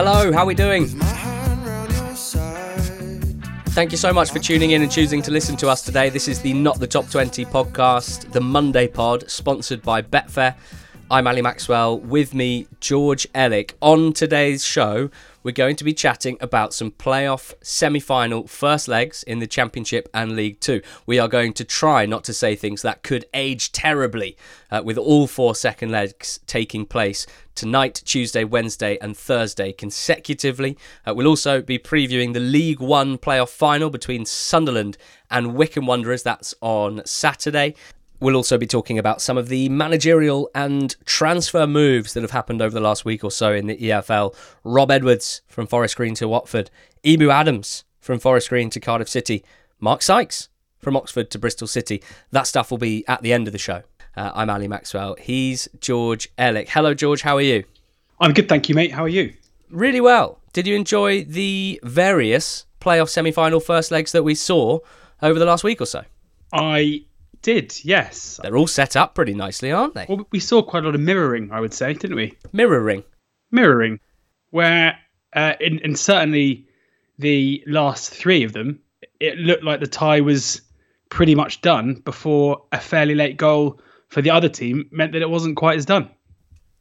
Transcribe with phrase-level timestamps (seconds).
[0.00, 0.86] Hello, how are we doing?
[3.74, 6.08] Thank you so much for tuning in and choosing to listen to us today.
[6.08, 10.54] This is the Not the Top 20 podcast, the Monday pod, sponsored by Betfair.
[11.10, 11.98] I'm Ali Maxwell.
[11.98, 13.72] With me, George Elek.
[13.82, 15.10] On today's show,
[15.42, 20.08] we're going to be chatting about some playoff semi final first legs in the Championship
[20.12, 20.82] and League Two.
[21.06, 24.36] We are going to try not to say things that could age terribly,
[24.70, 30.78] uh, with all four second legs taking place tonight, Tuesday, Wednesday, and Thursday consecutively.
[31.06, 34.96] Uh, we'll also be previewing the League One playoff final between Sunderland
[35.30, 36.22] and Wycombe Wanderers.
[36.22, 37.74] That's on Saturday.
[38.20, 42.60] We'll also be talking about some of the managerial and transfer moves that have happened
[42.60, 44.34] over the last week or so in the EFL.
[44.64, 46.70] Rob Edwards from Forest Green to Watford,
[47.04, 49.44] Ebou Adams from Forest Green to Cardiff City,
[49.78, 52.02] Mark Sykes from Oxford to Bristol City.
[52.32, 53.82] That stuff will be at the end of the show.
[54.16, 55.16] Uh, I'm Ali Maxwell.
[55.20, 56.70] He's George Elek.
[56.70, 57.22] Hello, George.
[57.22, 57.64] How are you?
[58.20, 58.90] I'm good, thank you, mate.
[58.92, 59.34] How are you?
[59.70, 60.40] Really well.
[60.52, 64.80] Did you enjoy the various playoff semi final first legs that we saw
[65.22, 66.02] over the last week or so?
[66.52, 67.04] I
[67.48, 68.38] did, yes.
[68.42, 70.04] They're all set up pretty nicely, aren't they?
[70.06, 72.36] Well, we saw quite a lot of mirroring, I would say, didn't we?
[72.52, 73.04] Mirroring.
[73.50, 74.00] Mirroring,
[74.50, 74.98] where,
[75.32, 76.66] uh, in, in certainly
[77.18, 78.80] the last three of them,
[79.18, 80.60] it looked like the tie was
[81.08, 85.30] pretty much done before a fairly late goal for the other team meant that it
[85.30, 86.10] wasn't quite as done.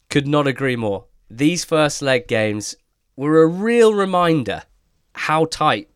[0.09, 1.05] Could not agree more.
[1.29, 2.75] These first leg games
[3.15, 4.63] were a real reminder
[5.13, 5.89] how tight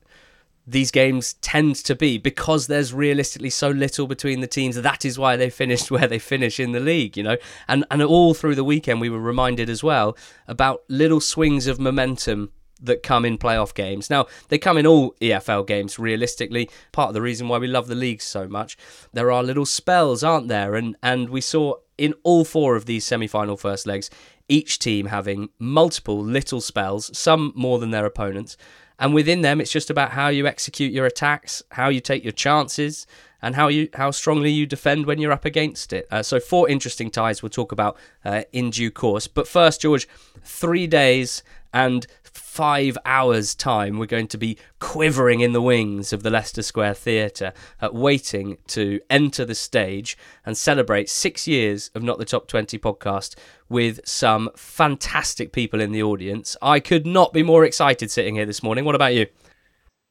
[0.66, 4.76] these games tend to be because there's realistically so little between the teams.
[4.76, 7.38] That is why they finished where they finish in the league, you know.
[7.68, 10.18] And and all through the weekend we were reminded as well
[10.48, 12.52] about little swings of momentum
[12.84, 14.10] that come in playoff games.
[14.10, 16.70] Now, they come in all EFL games realistically.
[16.92, 18.76] Part of the reason why we love the league so much.
[19.14, 20.76] There are little spells, aren't there?
[20.76, 24.10] And and we saw in all four of these semi-final first legs
[24.52, 28.58] each team having multiple little spells, some more than their opponents.
[29.02, 32.32] And within them, it's just about how you execute your attacks, how you take your
[32.32, 33.08] chances,
[33.42, 36.08] and how you how strongly you defend when you're up against it.
[36.12, 39.26] Uh, so four interesting ties we'll talk about uh, in due course.
[39.26, 40.08] But first, George,
[40.44, 41.42] three days
[41.74, 46.62] and five hours' time, we're going to be quivering in the wings of the Leicester
[46.62, 52.26] Square Theatre, uh, waiting to enter the stage and celebrate six years of Not the
[52.26, 53.36] Top 20 podcast
[53.70, 56.58] with some fantastic people in the audience.
[56.62, 58.86] I could not be more excited sitting here this morning.
[58.86, 59.28] What about you?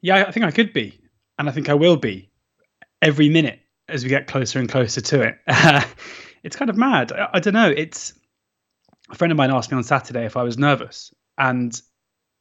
[0.01, 0.99] Yeah, I think I could be,
[1.37, 2.31] and I think I will be
[3.01, 5.37] every minute as we get closer and closer to it.
[6.43, 7.11] it's kind of mad.
[7.11, 7.69] I, I don't know.
[7.69, 8.13] It's
[9.11, 11.79] a friend of mine asked me on Saturday if I was nervous, and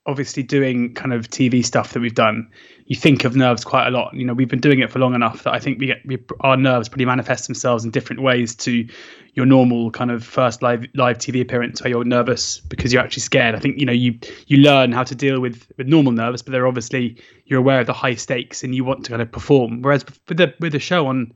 [0.07, 2.51] obviously doing kind of TV stuff that we've done,
[2.87, 4.13] you think of nerves quite a lot.
[4.15, 6.19] You know, we've been doing it for long enough that I think we get we,
[6.41, 8.87] our nerves pretty manifest themselves in different ways to
[9.35, 13.23] your normal kind of first live live TV appearance where you're nervous because you're actually
[13.23, 13.55] scared.
[13.55, 16.53] I think you know you you learn how to deal with with normal nerves, but
[16.53, 19.83] they're obviously you're aware of the high stakes and you want to kind of perform.
[19.83, 21.33] Whereas with the with the show on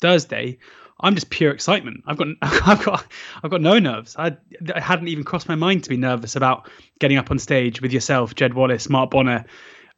[0.00, 0.58] Thursday,
[1.00, 2.02] I'm just pure excitement.
[2.06, 3.06] I've got I've got
[3.42, 4.16] I've got no nerves.
[4.18, 4.36] I,
[4.74, 7.92] I hadn't even crossed my mind to be nervous about getting up on stage with
[7.92, 9.44] yourself, Jed Wallace, Mark Bonner,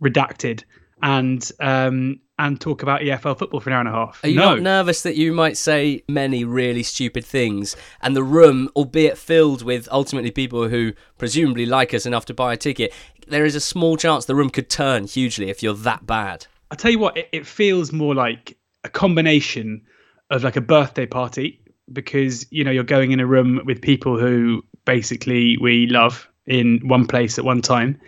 [0.03, 0.64] redacted,
[1.03, 4.20] and um and talk about EFL football for an hour and a half.
[4.22, 4.54] Are you no.
[4.54, 9.62] not nervous that you might say many really stupid things and the room, albeit filled
[9.62, 12.92] with ultimately people who presumably like us enough to buy a ticket,
[13.26, 16.47] there is a small chance the room could turn hugely if you're that bad?
[16.70, 19.82] I tell you what, it, it feels more like a combination
[20.30, 21.60] of like a birthday party
[21.92, 26.80] because you know you're going in a room with people who basically we love in
[26.88, 28.00] one place at one time.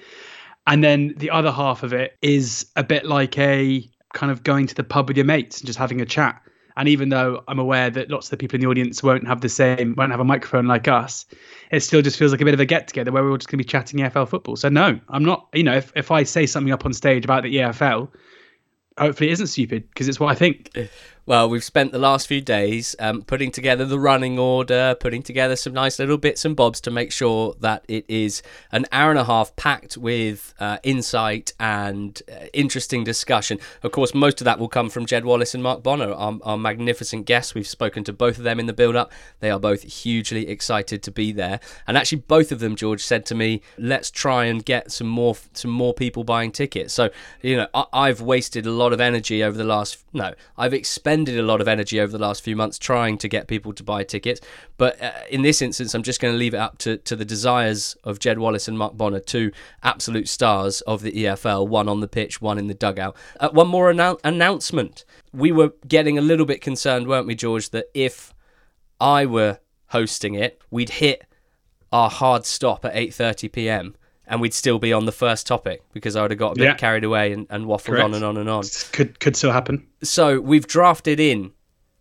[0.66, 4.66] And then the other half of it is a bit like a kind of going
[4.66, 6.40] to the pub with your mates and just having a chat.
[6.76, 9.42] And even though i'm aware that lots of the people in the audience won't have
[9.42, 11.26] the same won't have a microphone like us
[11.70, 13.50] it still just feels like a bit of a get together where we're all just
[13.50, 14.56] going to be chatting efl football.
[14.56, 17.42] So no i'm not you know if, if i say something up on stage about
[17.42, 18.08] the efl
[18.98, 20.70] hopefully it isn't stupid because it's what i think
[21.30, 25.54] Well, we've spent the last few days um, putting together the running order, putting together
[25.54, 28.42] some nice little bits and bobs to make sure that it is
[28.72, 33.60] an hour and a half packed with uh, insight and uh, interesting discussion.
[33.84, 36.58] Of course, most of that will come from Jed Wallace and Mark Bonner, our, our
[36.58, 37.54] magnificent guests.
[37.54, 39.12] We've spoken to both of them in the build up.
[39.38, 41.60] They are both hugely excited to be there.
[41.86, 45.36] And actually, both of them, George, said to me, let's try and get some more
[45.52, 46.92] some more people buying tickets.
[46.92, 47.10] So,
[47.40, 51.19] you know, I, I've wasted a lot of energy over the last, no, I've expended
[51.20, 53.84] expended a lot of energy over the last few months trying to get people to
[53.84, 54.40] buy tickets.
[54.78, 57.26] But uh, in this instance, I'm just going to leave it up to, to the
[57.26, 59.52] desires of Jed Wallace and Mark Bonner, two
[59.82, 63.14] absolute stars of the EFL, one on the pitch, one in the dugout.
[63.38, 65.04] Uh, one more annou- announcement.
[65.32, 68.32] We were getting a little bit concerned, weren't we, George, that if
[68.98, 69.58] I were
[69.88, 71.26] hosting it, we'd hit
[71.92, 73.94] our hard stop at 8:30 p.m
[74.30, 76.64] and we'd still be on the first topic because I would have got a bit
[76.64, 76.74] Yeah.
[76.74, 78.04] carried away and, and waffled Correct.
[78.04, 78.62] on and on and on.
[78.92, 79.86] Could could still happen.
[80.02, 81.52] So we've drafted in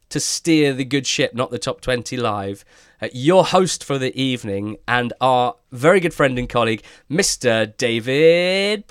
[0.09, 2.63] to steer the good ship, not the top 20 live.
[3.01, 7.75] Uh, your host for the evening and our very good friend and colleague, Mr.
[7.77, 8.87] David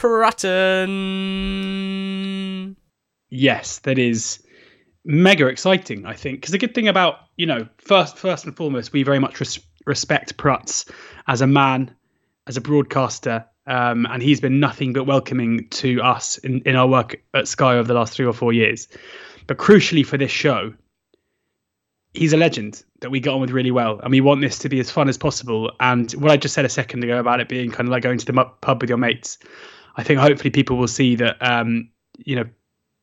[1.08, 2.76] Prutton.
[3.31, 4.43] Yes, that is
[5.05, 6.06] mega exciting.
[6.06, 9.19] I think because the good thing about you know first first and foremost, we very
[9.19, 10.91] much res- respect Prutz
[11.26, 11.94] as a man,
[12.48, 16.88] as a broadcaster, um, and he's been nothing but welcoming to us in, in our
[16.88, 18.88] work at Sky over the last three or four years.
[19.46, 20.72] But crucially for this show,
[22.14, 24.68] he's a legend that we get on with really well, and we want this to
[24.68, 25.70] be as fun as possible.
[25.78, 28.18] And what I just said a second ago about it being kind of like going
[28.18, 29.38] to the pub with your mates,
[29.96, 32.44] I think hopefully people will see that um, you know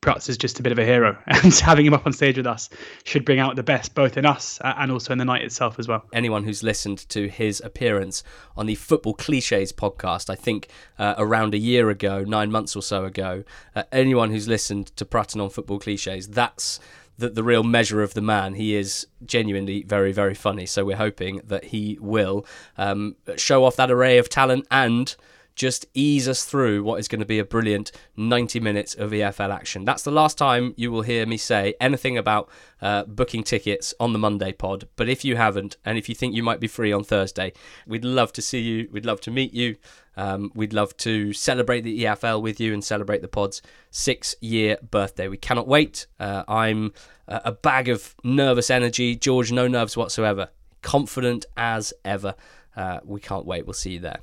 [0.05, 2.45] Prutz is just a bit of a hero, and having him up on stage with
[2.45, 2.69] us
[3.05, 5.79] should bring out the best both in us uh, and also in the night itself
[5.79, 6.05] as well.
[6.13, 8.23] anyone who's listened to his appearance
[8.55, 10.67] on the Football Cliches podcast, I think
[10.99, 13.43] uh, around a year ago, nine months or so ago,
[13.75, 16.79] uh, anyone who's listened to Prutton on Football Cliches, that's
[17.17, 18.53] the, the real measure of the man.
[18.53, 20.67] He is genuinely very, very funny.
[20.67, 22.45] So we're hoping that he will
[22.77, 25.15] um, show off that array of talent and
[25.55, 29.53] just ease us through what is going to be a brilliant 90 minutes of EFL
[29.53, 29.85] action.
[29.85, 32.49] That's the last time you will hear me say anything about
[32.81, 34.87] uh, booking tickets on the Monday pod.
[34.95, 37.53] But if you haven't, and if you think you might be free on Thursday,
[37.87, 38.89] we'd love to see you.
[38.91, 39.77] We'd love to meet you.
[40.17, 43.61] Um, we'd love to celebrate the EFL with you and celebrate the pod's
[43.91, 45.27] six year birthday.
[45.27, 46.07] We cannot wait.
[46.19, 46.93] Uh, I'm
[47.27, 49.15] a bag of nervous energy.
[49.15, 50.49] George, no nerves whatsoever.
[50.81, 52.35] Confident as ever.
[52.75, 53.65] Uh, we can't wait.
[53.65, 54.19] We'll see you there.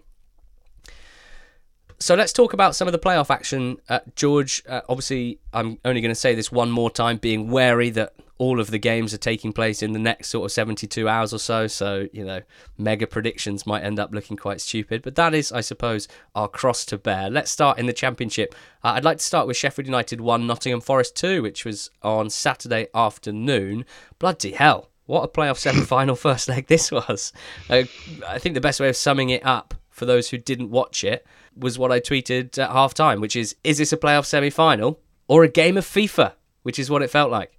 [2.02, 3.76] So let's talk about some of the playoff action.
[3.88, 7.90] Uh, George, uh, obviously, I'm only going to say this one more time, being wary
[7.90, 11.32] that all of the games are taking place in the next sort of 72 hours
[11.32, 11.68] or so.
[11.68, 12.40] So, you know,
[12.76, 15.02] mega predictions might end up looking quite stupid.
[15.02, 17.30] But that is, I suppose, our cross to bear.
[17.30, 18.52] Let's start in the Championship.
[18.82, 22.30] Uh, I'd like to start with Sheffield United 1, Nottingham Forest 2, which was on
[22.30, 23.84] Saturday afternoon.
[24.18, 24.88] Bloody hell.
[25.06, 27.32] What a playoff semi final first leg this was.
[27.70, 27.84] Uh,
[28.26, 31.24] I think the best way of summing it up for those who didn't watch it
[31.56, 35.00] was what I tweeted at half time, which is is this a playoff semi final
[35.28, 36.32] or a game of FIFA?
[36.62, 37.58] Which is what it felt like.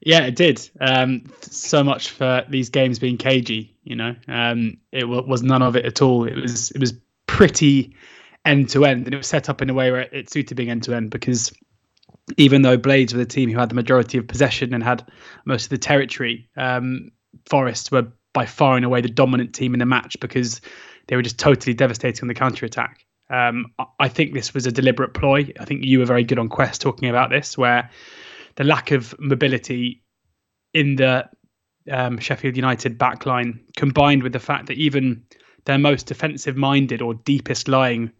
[0.00, 0.68] Yeah, it did.
[0.80, 3.74] Um, so much for these games being cagey.
[3.84, 6.24] You know, um, it w- was none of it at all.
[6.24, 6.94] It was it was
[7.26, 7.94] pretty
[8.44, 10.70] end to end, and it was set up in a way where it suited being
[10.70, 11.52] end to end because
[12.36, 15.06] even though Blades were the team who had the majority of possession and had
[15.44, 17.10] most of the territory, um,
[17.48, 20.60] Forest were by far and away the dominant team in the match because
[21.08, 23.06] they were just totally devastating on the counter attack.
[23.30, 25.52] Um, I- think this was a deliberate ploy.
[25.58, 27.90] I think you were very good on Quest talking about this, where
[28.54, 30.02] the lack of mobility
[30.74, 31.28] in the
[31.90, 35.22] um, Sheffield United backline, combined with the fact that even
[35.64, 38.12] their most defensive minded or deepest lying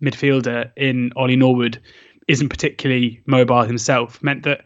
[0.00, 1.80] midfielder in Ollie Norwood
[2.28, 4.64] isn't particularly mobile himself, meant that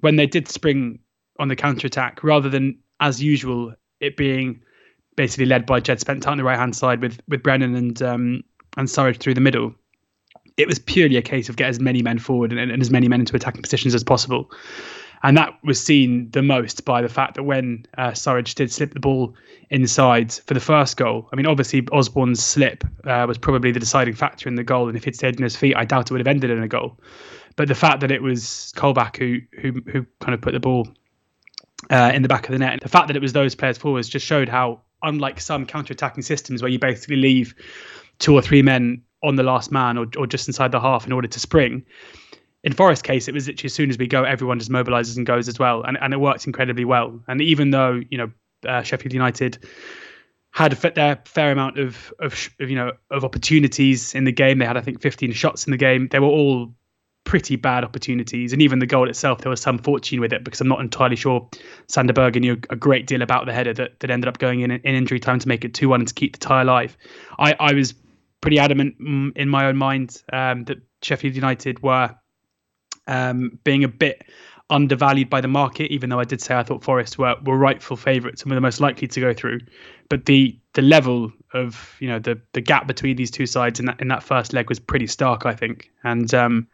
[0.00, 0.98] when they did spring
[1.38, 4.60] on the counter attack, rather than as usual it being
[5.18, 8.42] basically led by Jed Spence on the right hand side with with Brennan and um,
[8.78, 9.74] and Surridge through the middle,
[10.56, 13.08] it was purely a case of get as many men forward and, and as many
[13.08, 14.50] men into attacking positions as possible.
[15.24, 18.94] And that was seen the most by the fact that when uh, Surridge did slip
[18.94, 19.34] the ball
[19.70, 24.14] inside for the first goal, I mean, obviously Osborn's slip uh, was probably the deciding
[24.14, 24.86] factor in the goal.
[24.86, 26.68] And if he'd stayed on his feet, I doubt it would have ended in a
[26.68, 27.00] goal.
[27.56, 30.86] But the fact that it was Colback who who who kind of put the ball
[31.90, 34.08] uh, in the back of the net, the fact that it was those players forwards
[34.08, 37.54] just showed how, unlike some counter-attacking systems where you basically leave
[38.18, 41.12] two or three men on the last man or, or just inside the half in
[41.12, 41.84] order to spring.
[42.64, 45.24] In Forest's case, it was literally as soon as we go, everyone just mobilises and
[45.24, 47.20] goes as well, and and it worked incredibly well.
[47.28, 48.30] And even though you know
[48.66, 49.64] uh, Sheffield United
[50.50, 54.66] had their fair amount of, of of you know of opportunities in the game, they
[54.66, 56.08] had I think 15 shots in the game.
[56.08, 56.74] They were all
[57.28, 60.62] pretty bad opportunities, and even the goal itself, there was some fortune with it because
[60.62, 61.46] I'm not entirely sure
[61.86, 64.70] Sander Berge knew a great deal about the header that, that ended up going in
[64.70, 66.96] in injury time to make it 2 1 and to keep the tie alive.
[67.38, 67.92] I, I was
[68.40, 72.14] pretty adamant mm, in my own mind um, that Sheffield United were
[73.06, 74.24] um, being a bit
[74.70, 77.98] undervalued by the market, even though I did say I thought Forest were, were rightful
[77.98, 79.60] favourites and were the most likely to go through.
[80.08, 83.86] But the the level of you know the the gap between these two sides in
[83.86, 86.68] that in that first leg was pretty stark, I think, and um,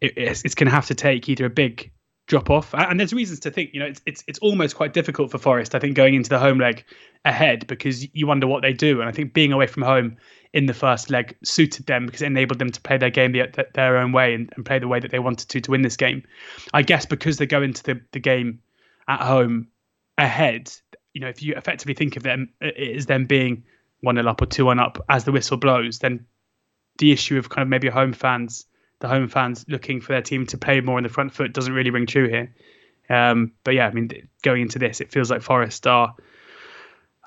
[0.00, 1.90] it, it's, it's going to have to take either a big
[2.26, 5.30] drop off, and there's reasons to think you know it's it's it's almost quite difficult
[5.30, 6.84] for Forest, I think, going into the home leg
[7.24, 10.16] ahead because you wonder what they do, and I think being away from home
[10.52, 13.66] in the first leg suited them because it enabled them to play their game the,
[13.74, 15.96] their own way and, and play the way that they wanted to to win this
[15.96, 16.22] game.
[16.72, 18.60] I guess because they go into the, the game
[19.08, 19.68] at home
[20.18, 20.72] ahead,
[21.14, 23.64] you know, if you effectively think of them as them being
[24.00, 26.26] one 0 up or two one up as the whistle blows, then
[26.98, 28.66] the issue of kind of maybe home fans,
[29.00, 31.72] the home fans looking for their team to play more in the front foot doesn't
[31.72, 32.54] really ring true here.
[33.08, 34.10] Um, but yeah, I mean,
[34.42, 36.14] going into this, it feels like Forest are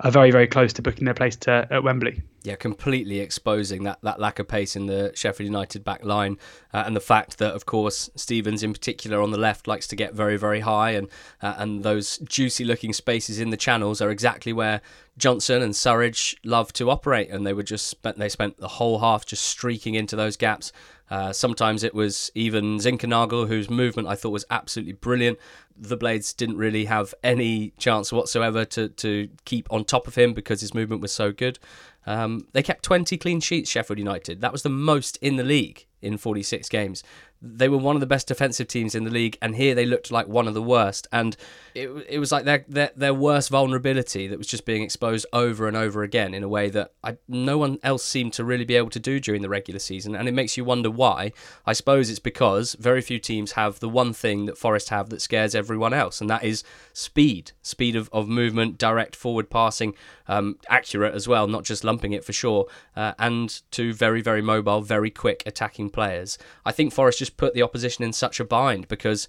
[0.03, 2.21] are very very close to booking their place to at Wembley.
[2.43, 6.37] Yeah, completely exposing that, that lack of pace in the Sheffield United back line,
[6.73, 9.95] uh, and the fact that, of course, Stevens in particular on the left likes to
[9.95, 11.07] get very very high, and
[11.41, 14.81] uh, and those juicy looking spaces in the channels are exactly where
[15.17, 18.99] Johnson and Surridge love to operate, and they were just spent they spent the whole
[18.99, 20.73] half just streaking into those gaps.
[21.09, 25.37] Uh, sometimes it was even Zinckernagel, whose movement I thought was absolutely brilliant.
[25.77, 30.33] The Blades didn't really have any chance whatsoever to, to keep on top of him
[30.33, 31.59] because his movement was so good.
[32.05, 34.41] Um, they kept 20 clean sheets, Sheffield United.
[34.41, 37.03] That was the most in the league in 46 games.
[37.45, 40.11] They were one of the best defensive teams in the league, and here they looked
[40.11, 41.07] like one of the worst.
[41.11, 41.35] And
[41.75, 45.67] it, it was like their, their their worst vulnerability that was just being exposed over
[45.67, 48.75] and over again in a way that I, no one else seemed to really be
[48.75, 50.15] able to do during the regular season.
[50.15, 51.33] And it makes you wonder why.
[51.65, 55.21] I suppose it's because very few teams have the one thing that Forest have that
[55.21, 59.95] scares everyone else, and that is speed, speed of, of movement, direct forward passing,
[60.29, 64.41] um, accurate as well, not just lumping it for sure, uh, and two very very
[64.41, 66.37] mobile, very quick attacking players.
[66.65, 69.27] I think Forest just put the opposition in such a bind because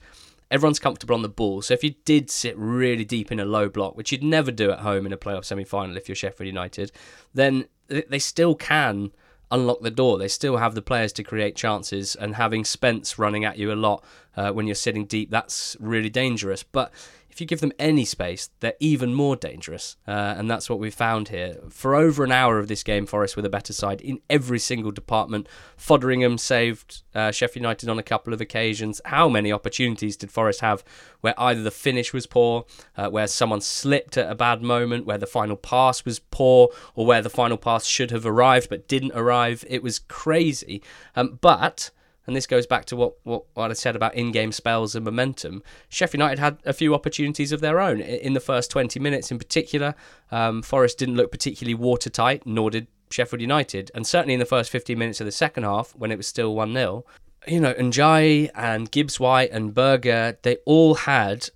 [0.50, 1.62] everyone's comfortable on the ball.
[1.62, 4.70] So if you did sit really deep in a low block, which you'd never do
[4.70, 6.92] at home in a playoff semi final if you're Sheffield United,
[7.32, 9.12] then they still can
[9.50, 10.18] unlock the door.
[10.18, 13.74] They still have the players to create chances, and having Spence running at you a
[13.74, 14.04] lot
[14.36, 16.62] uh, when you're sitting deep, that's really dangerous.
[16.62, 16.92] But
[17.34, 19.96] if you give them any space, they're even more dangerous.
[20.06, 21.56] Uh, and that's what we found here.
[21.68, 24.92] For over an hour of this game, Forest with a better side in every single
[24.92, 25.48] department.
[25.76, 29.00] Foderingham saved uh, Sheffield United on a couple of occasions.
[29.04, 30.84] How many opportunities did Forest have
[31.22, 35.18] where either the finish was poor, uh, where someone slipped at a bad moment, where
[35.18, 39.10] the final pass was poor, or where the final pass should have arrived but didn't
[39.12, 39.64] arrive?
[39.68, 40.84] It was crazy.
[41.16, 41.90] Um, but
[42.26, 45.04] and this goes back to what, what, what I said about in game spells and
[45.04, 45.62] momentum.
[45.88, 48.00] Sheffield United had a few opportunities of their own.
[48.00, 49.94] In the first 20 minutes in particular,
[50.30, 53.90] um, Forest didn't look particularly watertight, nor did Sheffield United.
[53.94, 56.54] And certainly in the first 15 minutes of the second half, when it was still
[56.54, 57.04] 1 0,
[57.46, 61.50] you know, Ndiaye and Gibbs White and Berge, they all had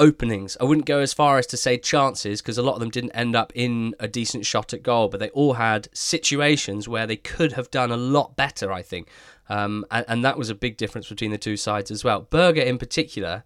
[0.00, 0.56] openings.
[0.58, 3.10] I wouldn't go as far as to say chances because a lot of them didn't
[3.10, 7.16] end up in a decent shot at goal, but they all had situations where they
[7.16, 9.08] could have done a lot better, I think.
[9.50, 12.22] Um, and, and that was a big difference between the two sides as well.
[12.30, 13.44] Berge, in particular,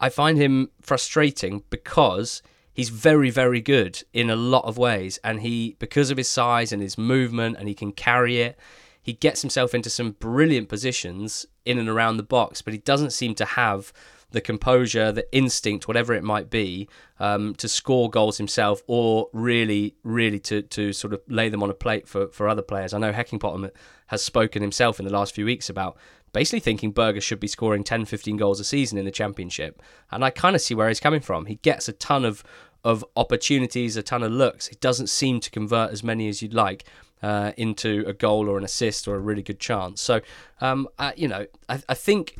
[0.00, 2.42] I find him frustrating because
[2.74, 5.18] he's very, very good in a lot of ways.
[5.22, 8.58] And he, because of his size and his movement, and he can carry it,
[9.00, 13.12] he gets himself into some brilliant positions in and around the box, but he doesn't
[13.12, 13.92] seem to have
[14.30, 19.94] the composure, the instinct, whatever it might be, um, to score goals himself or really,
[20.02, 22.92] really to, to sort of lay them on a plate for, for other players.
[22.92, 23.70] I know Heckingbottom
[24.08, 25.96] has spoken himself in the last few weeks about
[26.32, 29.82] basically thinking Berge should be scoring 10, 15 goals a season in the championship.
[30.10, 31.46] And I kind of see where he's coming from.
[31.46, 32.44] He gets a ton of,
[32.84, 34.66] of opportunities, a ton of looks.
[34.66, 36.84] He doesn't seem to convert as many as you'd like.
[37.20, 40.00] Uh, into a goal or an assist or a really good chance.
[40.00, 40.20] So,
[40.60, 42.36] um, you know, I, I think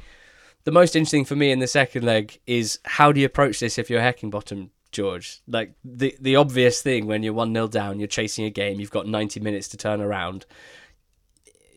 [0.64, 3.78] the most interesting for me in the second leg is how do you approach this
[3.78, 5.40] if you're Heckingbottom, George?
[5.46, 8.90] Like the the obvious thing when you're one 0 down, you're chasing a game, you've
[8.90, 10.46] got 90 minutes to turn around.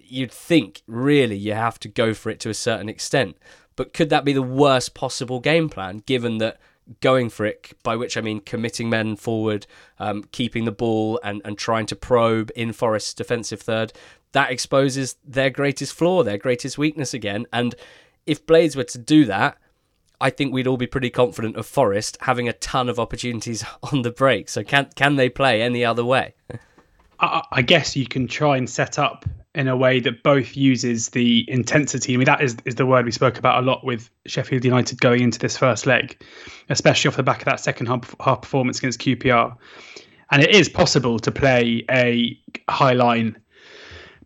[0.03, 3.37] You'd think really you have to go for it to a certain extent,
[3.75, 6.59] but could that be the worst possible game plan given that?
[6.99, 9.65] Going for it, by which I mean committing men forward,
[9.97, 13.93] um, keeping the ball, and, and trying to probe in Forest's defensive third,
[14.33, 17.45] that exposes their greatest flaw, their greatest weakness again.
[17.51, 17.75] And
[18.25, 19.57] if Blades were to do that,
[20.19, 24.03] I think we'd all be pretty confident of Forest having a ton of opportunities on
[24.03, 24.49] the break.
[24.49, 26.35] So can can they play any other way?
[27.21, 31.45] I, guess you can try and set up in a way that both uses the
[31.49, 32.13] intensity.
[32.13, 34.99] I mean, that is, is the word we spoke about a lot with Sheffield United
[35.01, 36.19] going into this first leg,
[36.69, 39.55] especially off the back of that second half, half performance against QPR.
[40.31, 43.37] And it is possible to play a high line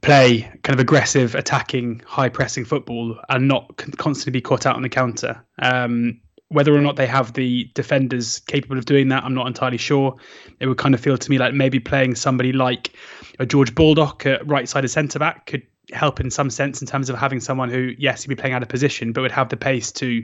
[0.06, 4.84] play kind of aggressive, attacking, high pressing football and not constantly be caught out on
[4.84, 5.44] the counter.
[5.60, 9.78] Um, whether or not they have the defenders capable of doing that, I'm not entirely
[9.78, 10.16] sure.
[10.60, 12.96] It would kind of feel to me like maybe playing somebody like
[13.40, 16.88] a George Baldock at right side of centre back could help in some sense in
[16.88, 19.50] terms of having someone who, yes, he'd be playing out of position, but would have
[19.50, 20.24] the pace to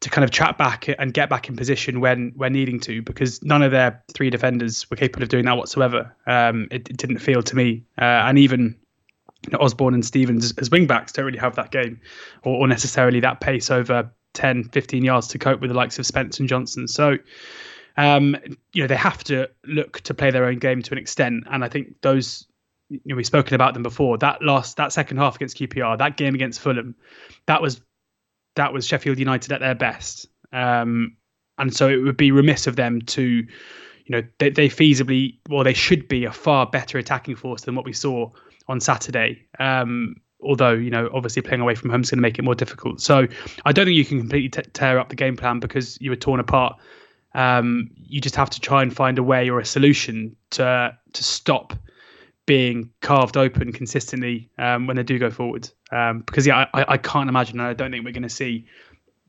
[0.00, 3.42] to kind of trap back and get back in position when when needing to, because
[3.42, 6.14] none of their three defenders were capable of doing that whatsoever.
[6.26, 8.76] Um, it, it, didn't feel to me, uh, and even
[9.44, 12.00] you know, Osborn and Stevens as wingbacks don't really have that game
[12.42, 16.06] or, or, necessarily that pace over 10, 15 yards to cope with the likes of
[16.06, 16.88] Spence and Johnson.
[16.88, 17.18] So
[17.96, 18.36] um,
[18.72, 21.64] you know, they have to look to play their own game to an extent, and
[21.64, 22.46] I think those.
[22.88, 24.16] You know, we've spoken about them before.
[24.18, 26.94] That last, that second half against QPR, that game against Fulham,
[27.46, 27.80] that was
[28.56, 30.26] that was Sheffield United at their best.
[30.52, 31.16] Um,
[31.58, 33.46] and so it would be remiss of them to, you
[34.08, 37.84] know, they, they feasibly, well, they should be a far better attacking force than what
[37.84, 38.30] we saw
[38.68, 39.46] on Saturday.
[39.58, 42.54] Um, although you know obviously playing away from home is going to make it more
[42.54, 43.26] difficult so
[43.64, 46.16] i don't think you can completely t- tear up the game plan because you were
[46.16, 46.76] torn apart
[47.34, 51.24] um, you just have to try and find a way or a solution to to
[51.24, 51.74] stop
[52.46, 55.68] being carved open consistently um, when they do go forward.
[55.92, 58.66] Um, because yeah I, I can't imagine and i don't think we're going to see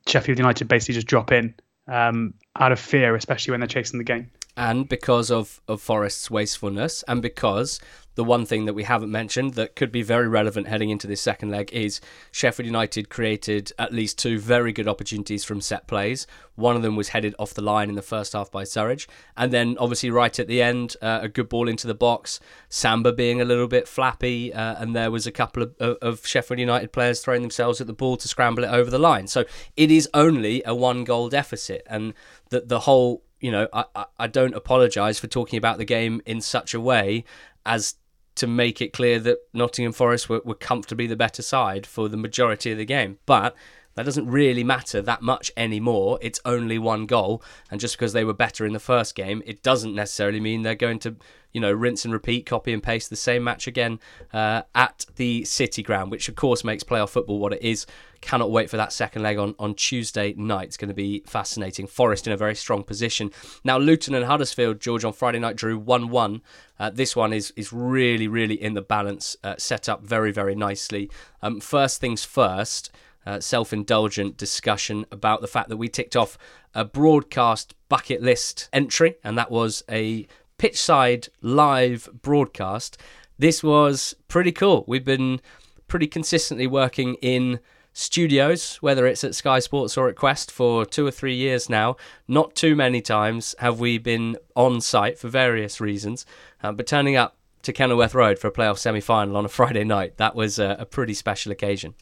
[0.08, 1.54] sheffield united basically just drop in
[1.88, 4.32] um, out of fear especially when they're chasing the game.
[4.56, 7.80] And because of, of Forest's wastefulness, and because
[8.18, 11.22] the one thing that we haven't mentioned that could be very relevant heading into this
[11.22, 16.26] second leg is Sheffield United created at least two very good opportunities from set plays.
[16.56, 19.06] One of them was headed off the line in the first half by Surridge,
[19.38, 22.40] and then obviously right at the end, uh, a good ball into the box.
[22.70, 26.60] Samba being a little bit flappy, uh, and there was a couple of, of Sheffield
[26.60, 29.28] United players throwing themselves at the ball to scramble it over the line.
[29.28, 29.46] So
[29.76, 32.16] it is only a one goal deficit, and
[32.50, 36.42] the the whole you know, I, I don't apologise for talking about the game in
[36.42, 37.24] such a way
[37.68, 37.94] as
[38.38, 42.18] to make it clear that Nottingham Forest were, were comfortably the better side for the
[42.18, 43.20] majority of the game.
[43.26, 43.56] But
[43.98, 46.20] that doesn't really matter that much anymore.
[46.22, 49.64] It's only one goal, and just because they were better in the first game, it
[49.64, 51.16] doesn't necessarily mean they're going to,
[51.52, 54.00] you know, rinse and repeat, copy and paste the same match again
[54.32, 57.88] uh, at the City Ground, which of course makes playoff football what it is.
[58.22, 60.68] Cannot wait for that second leg on, on Tuesday night.
[60.68, 61.88] It's going to be fascinating.
[61.88, 63.32] Forest in a very strong position.
[63.64, 66.42] Now, Luton and Huddersfield, George, on Friday night drew 1 1.
[66.80, 70.54] Uh, this one is, is really, really in the balance, uh, set up very, very
[70.54, 71.10] nicely.
[71.42, 72.92] Um, first things first
[73.28, 76.38] uh, self indulgent discussion about the fact that we ticked off
[76.74, 80.26] a broadcast bucket list entry, and that was a
[80.58, 82.98] pitchside live broadcast.
[83.38, 84.86] This was pretty cool.
[84.88, 85.42] We've been
[85.90, 87.60] pretty consistently working in
[87.92, 91.98] studios, whether it's at Sky Sports or at Quest, for two or three years now.
[92.30, 96.26] Not too many times have we been on site for various reasons,
[96.64, 99.84] uh, but turning up to Kenilworth Road for a playoff semi final on a Friday
[99.84, 101.94] night, that was a, a pretty special occasion.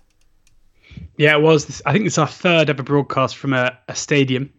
[1.18, 1.82] Yeah, it was.
[1.86, 4.52] I think it's our third ever broadcast from a, a stadium,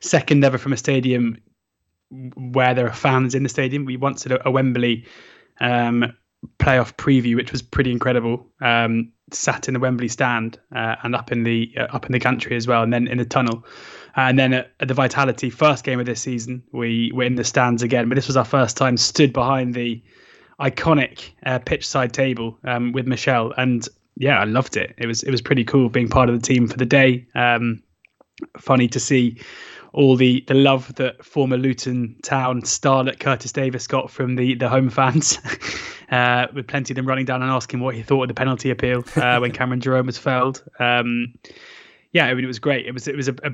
[0.00, 1.38] second ever from a stadium
[2.10, 3.84] where there are fans in the stadium.
[3.84, 5.06] We once did a, a Wembley
[5.60, 6.14] um,
[6.58, 8.46] playoff preview, which was pretty incredible.
[8.60, 12.20] Um, sat in the Wembley stand uh, and up in the uh, up in the
[12.20, 13.64] country as well, and then in the tunnel.
[14.16, 17.44] And then at, at, the Vitality first game of this season, we were in the
[17.44, 18.08] stands again.
[18.08, 20.02] But this was our first time stood behind the
[20.60, 23.86] iconic uh, pitch side table um, with Michelle, and
[24.18, 24.94] yeah, I loved it.
[24.98, 27.26] It was it was pretty cool being part of the team for the day.
[27.36, 27.82] Um,
[28.58, 29.40] funny to see
[29.92, 34.68] all the the love that former Luton Town starlet Curtis Davies got from the the
[34.68, 35.38] home fans,
[36.10, 38.70] uh, with plenty of them running down and asking what he thought of the penalty
[38.70, 40.64] appeal uh, when Cameron Jerome was fouled.
[40.80, 41.34] Um,
[42.12, 42.86] yeah, I mean it was great.
[42.86, 43.50] It was it was a, a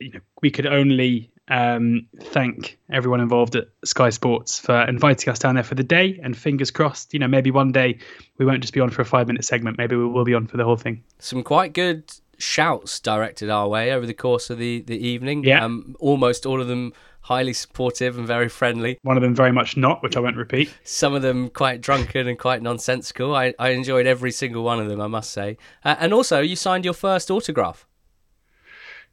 [0.00, 5.38] you know we could only um, thank everyone involved at Sky Sports for inviting us
[5.38, 6.18] down there for the day.
[6.22, 7.98] And fingers crossed, you know, maybe one day
[8.38, 9.76] we won't just be on for a five minute segment.
[9.76, 11.02] Maybe we will be on for the whole thing.
[11.18, 15.44] Some quite good shouts directed our way over the course of the, the evening.
[15.44, 15.64] Yeah.
[15.64, 18.98] Um, almost all of them highly supportive and very friendly.
[19.02, 20.72] One of them very much not, which I won't repeat.
[20.84, 23.34] Some of them quite drunken and quite nonsensical.
[23.34, 25.58] I, I enjoyed every single one of them, I must say.
[25.84, 27.86] Uh, and also, you signed your first autograph.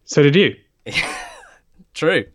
[0.06, 0.56] So did you.
[1.98, 2.26] True.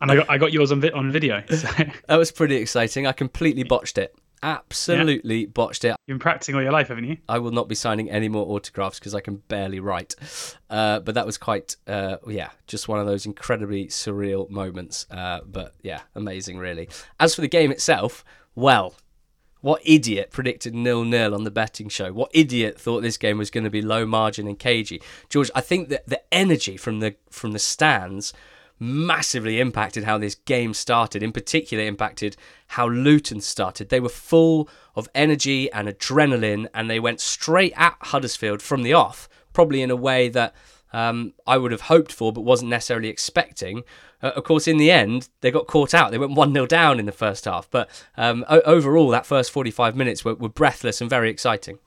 [0.00, 1.42] And I got I got yours on vi- on video.
[1.50, 1.68] So.
[2.08, 3.06] that was pretty exciting.
[3.06, 4.16] I completely botched it.
[4.42, 5.46] Absolutely yeah.
[5.52, 5.94] botched it.
[6.06, 7.18] You've been practicing all your life, haven't you?
[7.28, 10.14] I will not be signing any more autographs because I can barely write.
[10.70, 15.06] Uh, but that was quite, uh, yeah, just one of those incredibly surreal moments.
[15.10, 16.88] Uh, but yeah, amazing, really.
[17.18, 18.94] As for the game itself, well,
[19.60, 22.10] what idiot predicted nil nil on the betting show?
[22.10, 25.02] What idiot thought this game was going to be low margin and cagey?
[25.28, 28.32] George, I think that the energy from the from the stands
[28.80, 31.22] massively impacted how this game started.
[31.22, 32.36] In particular, impacted
[32.68, 33.90] how Luton started.
[33.90, 38.94] They were full of energy and adrenaline, and they went straight at Huddersfield from the
[38.94, 40.54] off, probably in a way that
[40.92, 43.84] um, I would have hoped for, but wasn't necessarily expecting.
[44.22, 46.10] Uh, of course, in the end, they got caught out.
[46.10, 47.70] They went 1 0 down in the first half.
[47.70, 51.78] But um, o- overall, that first 45 minutes were, were breathless and very exciting.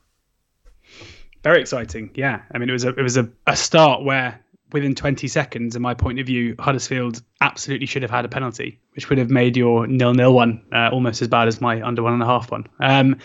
[1.42, 2.42] Very exciting, yeah.
[2.52, 4.40] I mean, it was a it was a, a start where
[4.74, 8.80] within 20 seconds, in my point of view, Huddersfield absolutely should have had a penalty,
[8.96, 12.12] which would have made your nil-nil one uh, almost as bad as my under one
[12.12, 12.66] and a half one.
[12.80, 13.18] Um,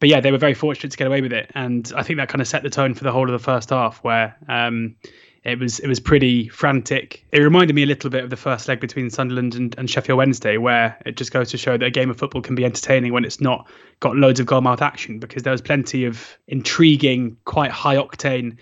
[0.00, 2.28] but yeah, they were very fortunate to get away with it, and I think that
[2.28, 4.96] kind of set the tone for the whole of the first half, where um,
[5.44, 7.24] it was it was pretty frantic.
[7.30, 10.18] It reminded me a little bit of the first leg between Sunderland and, and Sheffield
[10.18, 13.12] Wednesday, where it just goes to show that a game of football can be entertaining
[13.12, 17.70] when it's not got loads of goalmouth action, because there was plenty of intriguing, quite
[17.70, 18.58] high octane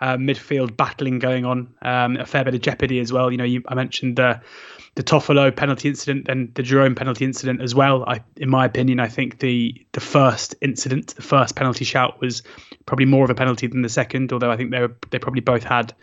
[0.00, 3.30] uh, midfield battling going on, um, a fair bit of jeopardy as well.
[3.30, 4.40] You know, you, I mentioned the
[4.96, 8.04] the Toffolo penalty incident and the Jerome penalty incident as well.
[8.08, 12.42] I, in my opinion, I think the the first incident, the first penalty shout, was
[12.86, 14.32] probably more of a penalty than the second.
[14.32, 15.94] Although I think they were, they probably both had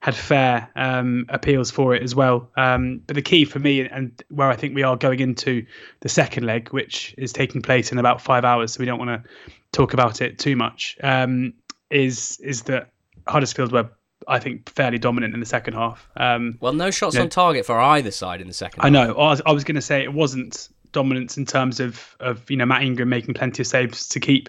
[0.00, 2.50] had fair um, appeals for it as well.
[2.58, 5.64] Um, but the key for me, and where I think we are going into
[6.00, 9.24] the second leg, which is taking place in about five hours, so we don't want
[9.24, 9.30] to
[9.72, 11.54] talk about it too much, um,
[11.88, 12.90] is is that
[13.26, 13.90] Huddersfield were
[14.26, 16.08] I think fairly dominant in the second half.
[16.16, 18.82] Um, well, no shots on target for either side in the second.
[18.82, 19.14] I know.
[19.14, 22.56] I was, I was going to say it wasn't dominance in terms of of you
[22.56, 24.48] know Matt Ingram making plenty of saves to keep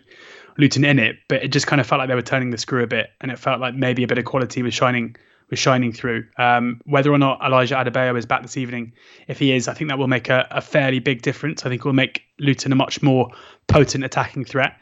[0.57, 2.83] Luton in it, but it just kind of felt like they were turning the screw
[2.83, 5.15] a bit, and it felt like maybe a bit of quality was shining
[5.49, 6.25] was shining through.
[6.37, 8.93] Um, whether or not Elijah Adebayo is back this evening,
[9.27, 11.65] if he is, I think that will make a, a fairly big difference.
[11.65, 13.31] I think it will make Luton a much more
[13.67, 14.77] potent attacking threat.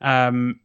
[0.00, 0.60] Um,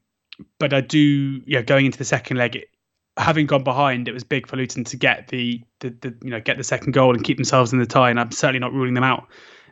[0.57, 2.69] but I do, yeah, going into the second leg, it,
[3.17, 6.39] having gone behind, it was big for Luton to get the, the, the you know
[6.39, 8.09] get the second goal and keep themselves in the tie.
[8.09, 9.27] And I'm certainly not ruling them out.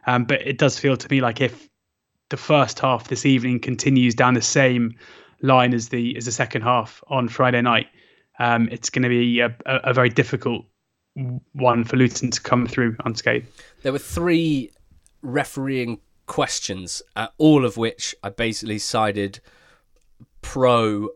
[0.05, 1.69] Um, but it does feel to me like if
[2.29, 4.95] the first half this evening continues down the same
[5.41, 7.87] line as the as the second half on Friday night,
[8.39, 10.65] um, it's going to be a, a, a, very difficult
[11.53, 13.47] one for Luton to come through unscathed.
[13.83, 14.71] There were three
[15.21, 19.39] refereeing questions, uh, all of which I basically sided
[20.47, 21.09] pro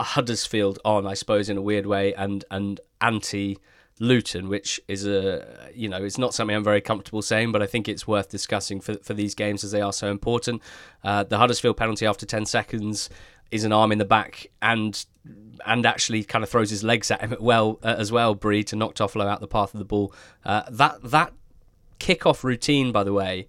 [0.00, 3.58] Huddersfield on, I suppose, in a weird way, and and anti
[4.00, 7.66] Luton, which is a you know it's not something I'm very comfortable saying, but I
[7.66, 10.62] think it's worth discussing for for these games as they are so important.
[11.04, 13.10] Uh, the Huddersfield penalty after 10 seconds
[13.50, 15.04] is an arm in the back and
[15.66, 18.34] and actually kind of throws his legs at him well uh, as well.
[18.34, 20.14] Bree to knock Toffolo out the path of the ball.
[20.42, 21.34] Uh, that that
[22.00, 23.46] kickoff routine, by the way,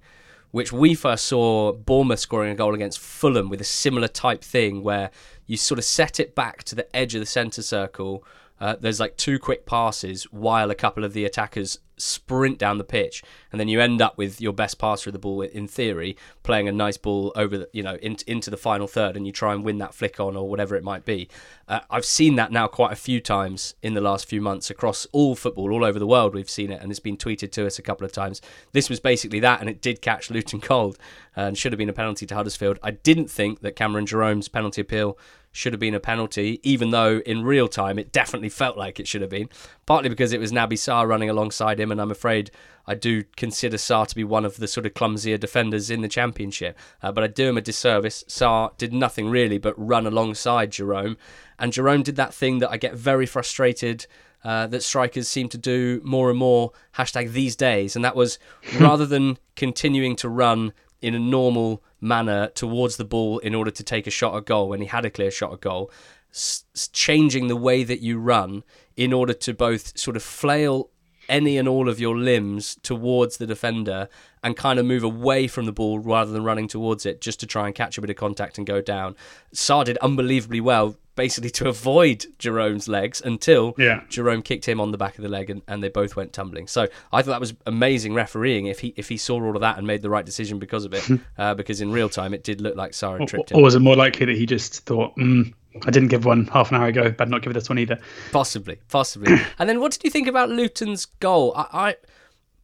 [0.51, 4.83] which we first saw Bournemouth scoring a goal against Fulham with a similar type thing
[4.83, 5.11] where
[5.45, 8.23] you sort of set it back to the edge of the centre circle.
[8.59, 12.83] Uh, there's like two quick passes while a couple of the attackers sprint down the
[12.83, 16.17] pitch, and then you end up with your best passer of the ball, in theory,
[16.43, 19.31] playing a nice ball over, the, you know, in, into the final third, and you
[19.31, 21.27] try and win that flick on or whatever it might be.
[21.67, 25.05] Uh, I've seen that now quite a few times in the last few months across
[25.11, 26.33] all football, all over the world.
[26.33, 28.41] We've seen it, and it's been tweeted to us a couple of times.
[28.71, 30.97] This was basically that, and it did catch Luton cold,
[31.35, 32.79] and should have been a penalty to Huddersfield.
[32.83, 35.17] I didn't think that Cameron Jerome's penalty appeal
[35.51, 39.07] should have been a penalty, even though in real time it definitely felt like it
[39.07, 39.49] should have been.
[39.85, 42.51] Partly because it was Naby Sarr running alongside him, and I'm afraid
[42.85, 46.07] I do consider Sarr to be one of the sort of clumsier defenders in the
[46.07, 46.77] championship.
[47.01, 48.23] Uh, but I do him a disservice.
[48.27, 51.17] Sarr did nothing really but run alongside Jerome,
[51.57, 54.05] and Jerome did that thing that I get very frustrated.
[54.41, 58.39] Uh, that strikers seem to do more and more hashtag these days and that was
[58.79, 63.83] rather than continuing to run in a normal manner towards the ball in order to
[63.83, 65.91] take a shot at goal when he had a clear shot at goal,
[66.31, 68.63] s- changing the way that you run
[68.95, 70.89] in order to both sort of flail
[71.27, 74.09] any and all of your limbs towards the defender
[74.43, 77.45] and kind of move away from the ball rather than running towards it just to
[77.45, 79.15] try and catch a bit of contact and go down.
[79.53, 84.03] Sarr did unbelievably well basically to avoid Jerome's legs until yeah.
[84.07, 86.65] Jerome kicked him on the back of the leg and, and they both went tumbling.
[86.65, 89.77] So I thought that was amazing refereeing if he if he saw all of that
[89.77, 91.19] and made the right decision because of it.
[91.37, 93.57] uh, because in real time it did look like Sarr tripped him.
[93.57, 95.53] Or was it more likely that he just thought, mm,
[95.85, 97.99] I didn't give one half an hour ago, but not give this one either.
[98.31, 99.35] Possibly, possibly.
[99.59, 101.51] and then what did you think about Luton's goal?
[101.53, 101.95] I, I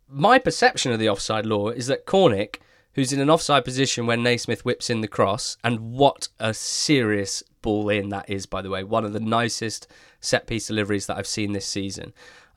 [0.07, 2.59] my perception of the offside law is that Cornick
[2.95, 5.57] who's in an offside position when Naismith whips in the cross.
[5.63, 8.83] And what a serious ball in that is, by the way.
[8.83, 9.87] One of the nicest
[10.19, 12.13] set piece deliveries that I've seen this season.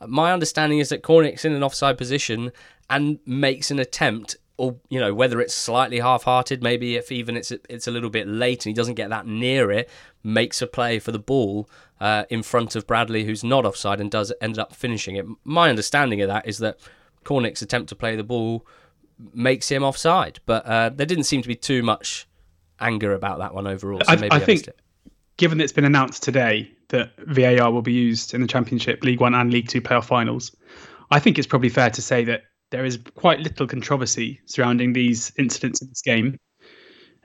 [0.07, 2.53] My understanding is that Cornick's in an offside position
[2.89, 7.51] and makes an attempt, or you know, whether it's slightly half-hearted, maybe if even it's
[7.69, 9.91] it's a little bit late and he doesn't get that near it,
[10.23, 11.69] makes a play for the ball
[12.01, 15.27] uh, in front of Bradley, who's not offside and does end up finishing it.
[15.45, 16.79] My understanding of that is that
[17.25, 18.65] Cornick's attempt to play the ball
[19.35, 20.39] makes him offside.
[20.47, 22.29] But uh, there didn't seem to be too much
[22.79, 24.01] anger about that one overall.
[24.05, 24.69] So I, I think,
[25.39, 29.21] given that it's been announced today that VAR will be used in the Championship, League
[29.21, 30.55] One, and League Two playoff finals,
[31.11, 35.33] I think it's probably fair to say that there is quite little controversy surrounding these
[35.39, 36.39] incidents in this game.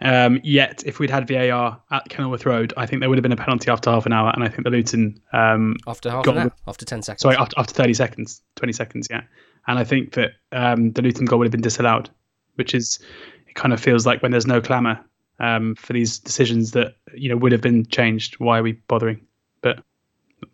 [0.01, 3.33] Um, yet, if we'd had VAR at Kenilworth Road, I think there would have been
[3.33, 6.37] a penalty after half an hour, and I think the Luton um, after half an
[6.37, 7.21] hour, after ten seconds.
[7.21, 9.23] Sorry, after, after thirty seconds, twenty seconds, yeah
[9.67, 12.09] and I think that um, the Luton goal would have been disallowed,
[12.55, 12.99] which is
[13.47, 15.03] it kind of feels like when there's no clamour
[15.43, 18.39] um, for these decisions that you know would have been changed.
[18.39, 19.19] Why are we bothering?
[19.61, 19.83] But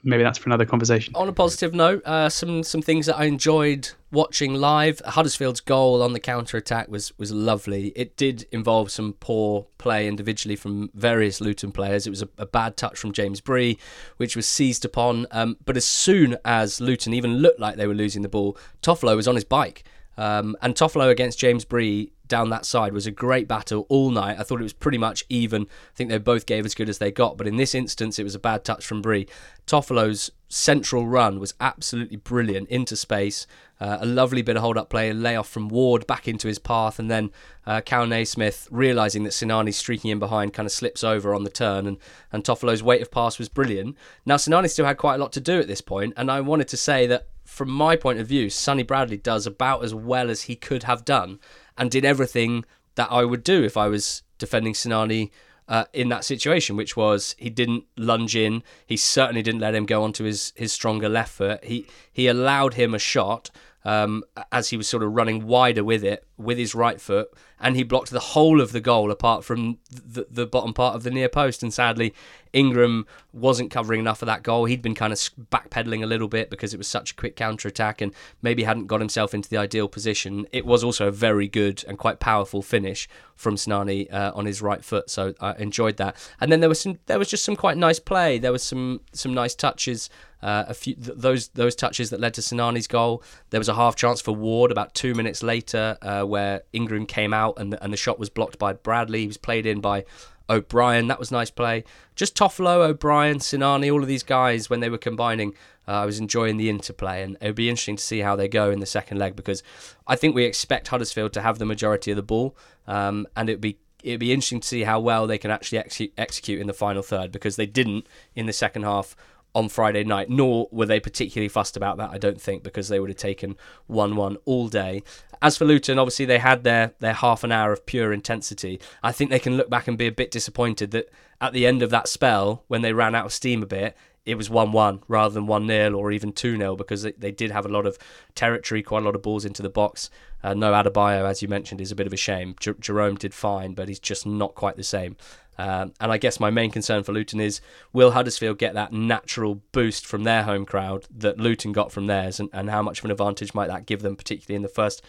[0.04, 1.16] maybe that's for another conversation.
[1.16, 5.00] On a positive note, uh, some some things that I enjoyed watching live.
[5.06, 7.90] Huddersfield's goal on the counter attack was was lovely.
[7.96, 12.08] It did involve some poor play individually from various Luton players.
[12.08, 13.78] It was a, a bad touch from James Bree,
[14.18, 15.28] which was seized upon.
[15.30, 19.16] Um, but as soon as Luton even looked like they were losing the ball, Toffolo
[19.16, 19.84] was on his bike.
[20.18, 24.40] Um, and Toffolo against James Bree down that side was a great battle all night.
[24.40, 25.64] I thought it was pretty much even.
[25.64, 28.24] I think they both gave as good as they got, but in this instance, it
[28.24, 29.28] was a bad touch from Bree.
[29.68, 33.46] Toffolo's central run was absolutely brilliant into space.
[33.80, 36.60] Uh, a lovely bit of hold up play, a layoff from Ward back into his
[36.60, 37.32] path, and then
[37.66, 41.50] uh, Cal Naismith realizing that Sinani's streaking in behind kind of slips over on the
[41.50, 41.98] turn, and,
[42.32, 43.96] and Toffolo's weight of pass was brilliant.
[44.26, 46.68] Now, Sinani still had quite a lot to do at this point, and I wanted
[46.70, 50.44] to say that from my point of view, Sonny Bradley does about as well as
[50.44, 51.40] he could have done
[51.80, 52.66] and did everything
[52.96, 55.32] that I would do if I was defending Sinani
[55.68, 58.64] uh, in that situation, which was he didn't lunge in.
[58.86, 61.64] He certainly didn't let him go onto his, his stronger left foot.
[61.64, 63.50] He he allowed him a shot
[63.86, 67.76] um, as he was sort of running wider with it with his right foot, and
[67.76, 71.12] he blocked the whole of the goal apart from the, the bottom part of the
[71.12, 71.62] near post.
[71.62, 72.14] And sadly,
[72.54, 74.66] Ingram wasn't covering enough of that goal.
[74.66, 75.20] He'd been kind of
[75.52, 78.88] backpedaling a little bit because it was such a quick counter attack and maybe hadn't
[78.88, 80.48] got himself into the ideal position.
[80.52, 84.62] It was also a very good and quite powerful finish from Sinani uh, on his
[84.62, 86.16] right foot, so I enjoyed that.
[86.42, 88.38] And then there was some, there was just some quite nice play.
[88.38, 90.10] There was some some nice touches.
[90.42, 93.24] Uh, a few th- those those touches that led to Sinani's goal.
[93.50, 97.34] There was a half chance for Ward about two minutes later, uh, where Ingram came
[97.34, 99.22] out and the, and the shot was blocked by Bradley.
[99.22, 100.06] He was played in by
[100.50, 101.08] O'Brien.
[101.08, 101.84] That was nice play.
[102.16, 105.54] Just Toffolo, O'Brien, Sinani, all of these guys when they were combining.
[105.88, 108.48] Uh, I was enjoying the interplay, and it would be interesting to see how they
[108.48, 109.64] go in the second leg because
[110.08, 112.56] I think we expect Huddersfield to have the majority of the ball,
[112.88, 116.14] um, and it'd be it'd be interesting to see how well they can actually execute,
[116.18, 119.16] execute in the final third because they didn't in the second half
[119.56, 123.00] on Friday night, nor were they particularly fussed about that, I don't think, because they
[123.00, 123.56] would have taken
[123.88, 125.04] 1 1 all day.
[125.42, 128.80] As for Luton, obviously they had their, their half an hour of pure intensity.
[129.02, 131.10] I think they can look back and be a bit disappointed that
[131.42, 134.36] at the end of that spell, when they ran out of steam a bit, it
[134.36, 137.52] was 1 1 rather than 1 0 or even 2 0 because they, they, did
[137.52, 137.98] have a lot of
[138.36, 140.10] territory, quite a lot of balls into the box.
[140.44, 142.56] Uh, no Adebayo, as you mentioned, is a bit of a shame.
[142.60, 145.18] J- Jerome did fine, but he's just not quite the same.
[145.60, 147.60] Um, and I guess my main concern for Luton is
[147.92, 152.40] will Huddersfield get that natural boost from their home crowd that Luton got from theirs,
[152.40, 155.04] and, and how much of an advantage might that give them, particularly in the first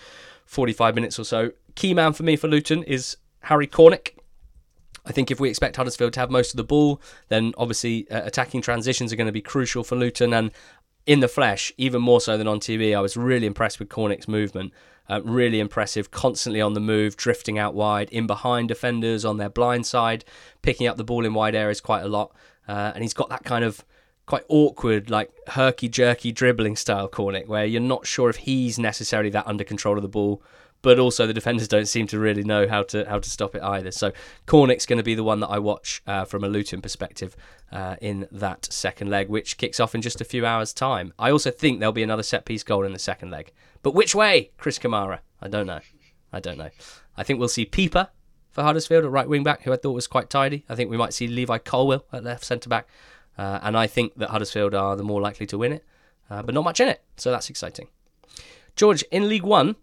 [0.46, 1.52] 45 minutes or so?
[1.76, 4.16] Key man for me for Luton is Harry Cornick.
[5.06, 8.26] I think if we expect Huddersfield to have most of the ball, then obviously uh,
[8.26, 10.34] attacking transitions are going to be crucial for Luton.
[10.34, 10.50] And
[11.06, 14.26] in the flesh, even more so than on TV, I was really impressed with Cornick's
[14.26, 14.72] movement.
[15.10, 19.50] Uh, really impressive, constantly on the move, drifting out wide, in behind defenders on their
[19.50, 20.24] blind side,
[20.62, 22.32] picking up the ball in wide areas quite a lot.
[22.68, 23.84] Uh, and he's got that kind of
[24.26, 29.30] quite awkward, like herky jerky dribbling style, Cornick, where you're not sure if he's necessarily
[29.30, 30.40] that under control of the ball,
[30.82, 33.62] but also the defenders don't seem to really know how to how to stop it
[33.62, 33.90] either.
[33.90, 34.12] So
[34.46, 37.36] Cornick's going to be the one that I watch uh, from a Luton perspective
[37.70, 41.12] uh, in that second leg, which kicks off in just a few hours' time.
[41.18, 44.14] I also think there'll be another set piece goal in the second leg, but which
[44.14, 45.20] way, Chris Kamara?
[45.40, 45.80] I don't know.
[46.32, 46.70] I don't know.
[47.16, 48.10] I think we'll see Pipa
[48.50, 50.64] for Huddersfield at right wing back, who I thought was quite tidy.
[50.68, 52.88] I think we might see Levi Colwill at left centre back,
[53.36, 55.84] uh, and I think that Huddersfield are the more likely to win it,
[56.30, 57.88] uh, but not much in it, so that's exciting.
[58.76, 59.76] George, in League One,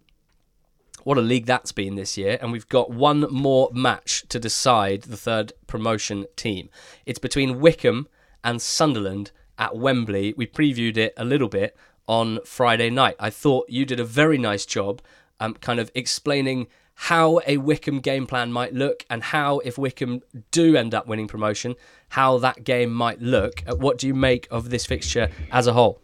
[1.04, 2.38] what a league that's been this year.
[2.40, 6.68] And we've got one more match to decide the third promotion team.
[7.06, 8.08] It's between Wycombe
[8.44, 10.34] and Sunderland at Wembley.
[10.36, 13.16] We previewed it a little bit on Friday night.
[13.18, 15.02] I thought you did a very nice job
[15.40, 20.22] um, kind of explaining how a Wycombe game plan might look and how, if Wycombe
[20.50, 21.76] do end up winning promotion,
[22.10, 23.62] how that game might look.
[23.68, 26.00] Uh, what do you make of this fixture as a whole?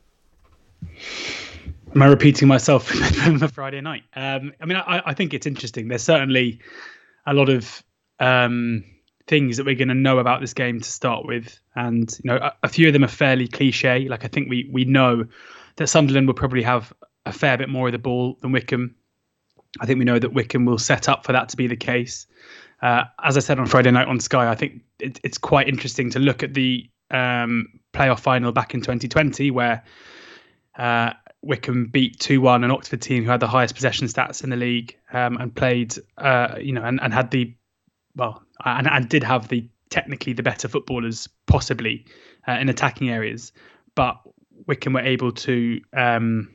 [1.94, 4.02] Am I repeating myself from the Friday night?
[4.16, 5.86] Um, I mean, I, I, think it's interesting.
[5.86, 6.60] There's certainly
[7.24, 7.84] a lot of
[8.18, 8.84] um,
[9.28, 12.36] things that we're going to know about this game to start with, and you know,
[12.36, 14.08] a, a, few of them are fairly cliche.
[14.08, 15.24] Like I think we we know
[15.76, 16.92] that Sunderland will probably have
[17.26, 18.96] a fair bit more of the ball than Wycombe.
[19.80, 22.26] I think we know that Wycombe will set up for that to be the case.
[22.82, 26.10] Uh, as I said on Friday night on Sky, I think it, it's quite interesting
[26.10, 29.84] to look at the um, playoff final back in 2020 where.
[30.76, 31.12] Uh,
[31.46, 34.56] Wycombe beat 2 1 an Oxford team who had the highest possession stats in the
[34.56, 37.54] league um, and played, uh, you know, and, and had the,
[38.16, 42.06] well, and, and did have the technically the better footballers possibly
[42.48, 43.52] uh, in attacking areas.
[43.94, 44.20] But
[44.66, 46.54] Wycombe were able to, um,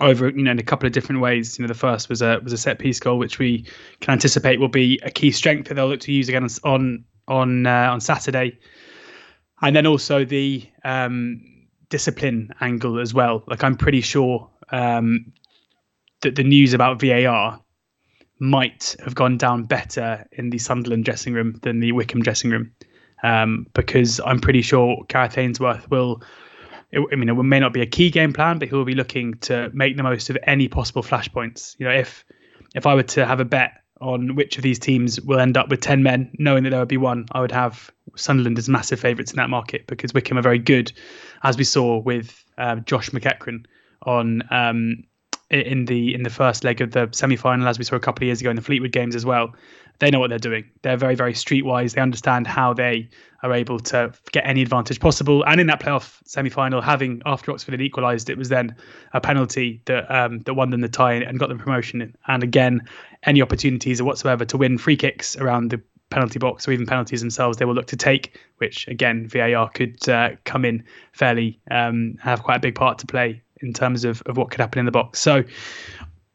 [0.00, 1.58] over you know in a couple of different ways.
[1.58, 3.64] You know, the first was a was a set piece goal, which we
[4.00, 7.66] can anticipate will be a key strength that they'll look to use again on on
[7.66, 8.58] uh, on Saturday.
[9.62, 11.57] and then also the um,
[11.88, 13.42] discipline angle as well.
[13.46, 15.32] Like I'm pretty sure um,
[16.22, 17.60] that the news about VAR
[18.40, 22.72] might have gone down better in the Sunderland dressing room than the Wycombe dressing room,
[23.22, 26.22] um, because I'm pretty sure Gareth Ainsworth will.
[26.94, 29.34] I mean, it may not be a key game plan, but he will be looking
[29.40, 31.76] to make the most of any possible flashpoints.
[31.78, 32.24] You know, if
[32.74, 35.68] if I were to have a bet on which of these teams will end up
[35.68, 39.00] with 10 men, knowing that there would be one, I would have Sunderland as massive
[39.00, 40.92] favourites in that market because Wycombe are very good,
[41.42, 43.66] as we saw with uh, Josh McEachran
[44.02, 45.04] on um,
[45.50, 48.22] in the in the first leg of the semi final, as we saw a couple
[48.22, 49.54] of years ago in the Fleetwood games as well.
[50.00, 50.64] They know what they're doing.
[50.82, 51.94] They're very very streetwise.
[51.94, 53.08] They understand how they
[53.42, 55.44] are able to get any advantage possible.
[55.44, 58.74] And in that playoff semi final, having after Oxford had equalised, it was then
[59.12, 62.16] a penalty that um, that won them the tie and got them promotion.
[62.26, 62.82] And again,
[63.24, 65.80] any opportunities whatsoever to win free kicks around the
[66.10, 70.08] penalty box or even penalties themselves they will look to take which again VAR could
[70.08, 70.82] uh, come in
[71.12, 74.60] fairly um, have quite a big part to play in terms of, of what could
[74.60, 75.20] happen in the box.
[75.20, 75.44] So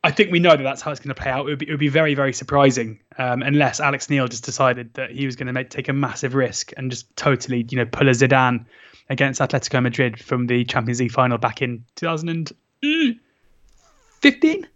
[0.03, 1.47] I think we know that that's how it's going to play out.
[1.47, 4.93] It would be, it would be very, very surprising um, unless Alex Neil just decided
[4.95, 7.85] that he was going to make, take a massive risk and just totally, you know,
[7.85, 8.65] pull a Zidane
[9.09, 14.67] against Atletico Madrid from the Champions League final back in 2015.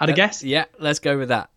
[0.00, 0.42] I'd uh, guess.
[0.42, 1.48] Yeah, let's go with that.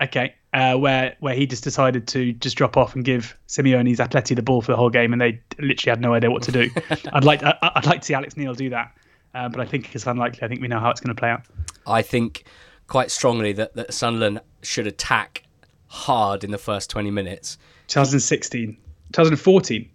[0.00, 4.36] Okay, uh, where where he just decided to just drop off and give Simeone's Atleti
[4.36, 6.70] the ball for the whole game, and they literally had no idea what to do.
[7.12, 8.92] I'd like I, I'd like to see Alex Neil do that
[9.34, 10.40] uh, but I think it's unlikely.
[10.42, 11.42] I think we know how it's going to play out.
[11.86, 12.44] I think
[12.88, 15.44] quite strongly that, that Sunderland should attack
[15.86, 17.58] hard in the first 20 minutes.
[17.86, 18.76] 2016,
[19.12, 19.88] 2014.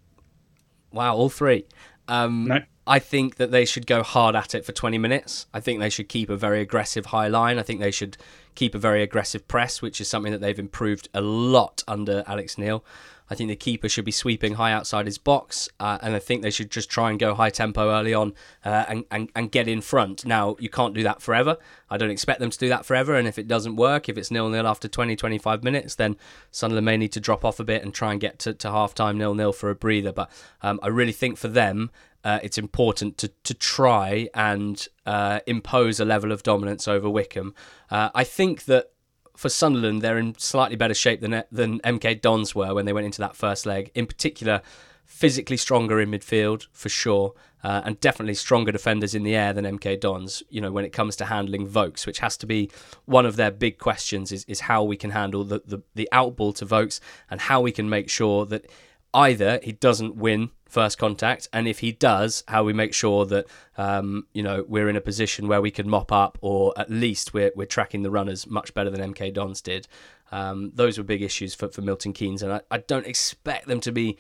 [0.92, 1.66] Wow, all three.
[2.08, 2.60] Um, no.
[2.86, 5.48] I think that they should go hard at it for 20 minutes.
[5.54, 7.58] I think they should keep a very aggressive high line.
[7.58, 8.18] I think they should
[8.56, 12.58] keep a very aggressive press, which is something that they've improved a lot under Alex
[12.58, 12.84] Neil.
[13.30, 16.42] I think the keeper should be sweeping high outside his box, uh, and I think
[16.42, 18.34] they should just try and go high tempo early on
[18.66, 20.26] uh, and, and, and get in front.
[20.26, 21.58] Now, you can't do that forever.
[21.90, 24.32] I don't expect them to do that forever, and if it doesn't work, if it's
[24.32, 26.18] nil nil after 20 25 minutes, then
[26.52, 28.94] Sunderland may need to drop off a bit and try and get to, to half
[28.94, 30.12] time nil nil for a breather.
[30.12, 30.30] But
[30.62, 31.92] um, I really think for them,
[32.24, 37.54] uh, it's important to to try and uh, impose a level of dominance over Wycombe.
[37.92, 38.93] Uh, I think that
[39.36, 43.06] for Sunderland, they're in slightly better shape than than MK Dons were when they went
[43.06, 43.92] into that first leg.
[43.96, 44.62] In particular,
[45.06, 49.66] physically stronger in midfield for sure, uh, and definitely stronger defenders in the air than
[49.66, 50.44] MK Dons.
[50.50, 52.70] You know, when it comes to handling Vokes, which has to be
[53.06, 56.56] one of their big questions, is is how we can handle the the, the outball
[56.56, 58.66] to Vokes and how we can make sure that
[59.14, 63.46] either he doesn't win first contact, and if he does, how we make sure that
[63.78, 67.34] um, you know we're in a position where we can mop up, or at least
[67.34, 69.88] we're we're tracking the runners much better than MK Dons did.
[70.32, 73.80] Um, those were big issues for, for Milton Keynes, and I, I don't expect them
[73.82, 74.18] to be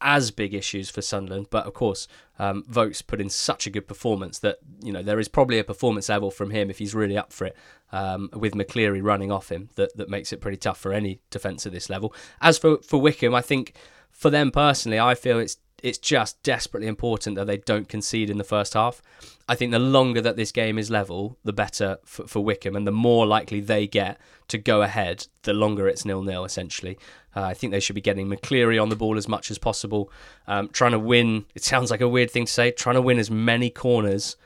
[0.00, 2.06] as big issues for Sunderland, but of course,
[2.38, 5.64] um, Vokes put in such a good performance that you know there is probably a
[5.64, 7.56] performance level from him if he's really up for it.
[7.92, 11.64] Um, with McCleary running off him, that that makes it pretty tough for any defence
[11.64, 12.12] at this level.
[12.40, 13.74] As for for Wycombe, I think
[14.16, 18.38] for them personally, I feel it's it's just desperately important that they don't concede in
[18.38, 19.02] the first half.
[19.46, 22.86] I think the longer that this game is level, the better for, for Wycombe, and
[22.86, 26.46] the more likely they get to go ahead, the longer it's nil nil.
[26.46, 26.98] Essentially,
[27.36, 30.10] uh, I think they should be getting McCleary on the ball as much as possible,
[30.46, 31.44] um, trying to win.
[31.54, 34.36] It sounds like a weird thing to say, trying to win as many corners,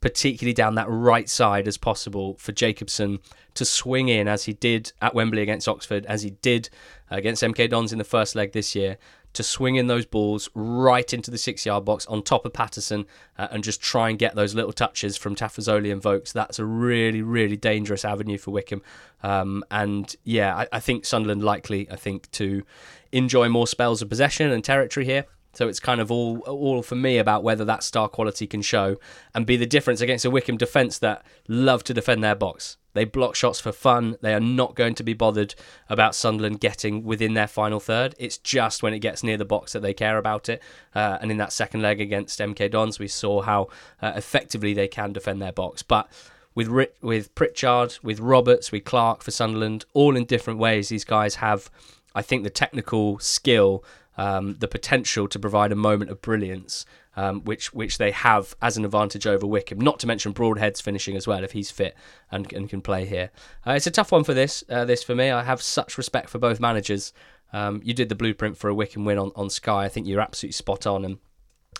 [0.00, 3.18] particularly down that right side as possible for Jacobson
[3.54, 6.70] to swing in as he did at Wembley against Oxford, as he did
[7.10, 8.98] against MK Dons in the first leg this year,
[9.36, 13.04] to swing in those balls right into the six yard box on top of Patterson
[13.38, 16.32] uh, and just try and get those little touches from Tafazolli and Vokes.
[16.32, 18.82] That's a really, really dangerous avenue for Wycombe.
[19.22, 22.64] Um, and yeah, I, I think Sunderland likely, I think, to
[23.12, 25.26] enjoy more spells of possession and territory here.
[25.52, 28.96] So it's kind of all all for me about whether that star quality can show
[29.34, 32.76] and be the difference against a Wycombe defence that love to defend their box.
[32.96, 34.16] They block shots for fun.
[34.20, 35.54] They are not going to be bothered
[35.88, 38.14] about Sunderland getting within their final third.
[38.18, 40.62] It's just when it gets near the box that they care about it.
[40.94, 43.68] Uh, and in that second leg against MK Dons, we saw how
[44.02, 45.82] uh, effectively they can defend their box.
[45.82, 46.08] But
[46.54, 46.68] with
[47.02, 51.70] with Pritchard, with Roberts, with Clarke for Sunderland, all in different ways, these guys have,
[52.14, 53.84] I think, the technical skill
[54.16, 56.86] um, the potential to provide a moment of brilliance,
[57.16, 59.80] um, which which they have as an advantage over Wycombe.
[59.80, 61.96] Not to mention Broadhead's finishing as well if he's fit
[62.30, 63.30] and, and can play here.
[63.66, 65.30] Uh, it's a tough one for this uh, this for me.
[65.30, 67.12] I have such respect for both managers.
[67.52, 69.84] Um, you did the blueprint for a Wycombe win on, on Sky.
[69.84, 71.18] I think you're absolutely spot on, and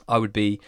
[0.09, 0.61] I would be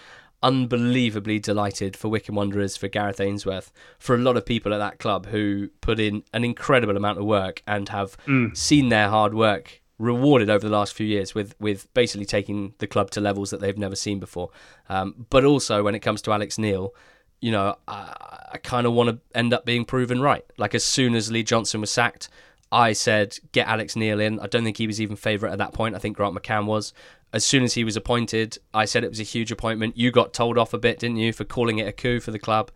[0.42, 4.98] unbelievably delighted for Wycombe Wanderers, for Gareth Ainsworth, for a lot of people at that
[4.98, 8.56] club who put in an incredible amount of work and have mm.
[8.56, 12.86] seen their hard work rewarded over the last few years with with basically taking the
[12.86, 14.50] club to levels that they've never seen before.
[14.88, 16.94] Um, but also when it comes to Alex Neil,
[17.40, 20.44] you know, I, I kind of want to end up being proven right.
[20.56, 22.28] Like as soon as Lee Johnson was sacked,
[22.70, 24.38] I said get Alex Neil in.
[24.40, 25.94] I don't think he was even favourite at that point.
[25.94, 26.92] I think Grant McCann was.
[27.30, 29.98] As soon as he was appointed, I said it was a huge appointment.
[29.98, 32.38] You got told off a bit, didn't you, for calling it a coup for the
[32.38, 32.70] club?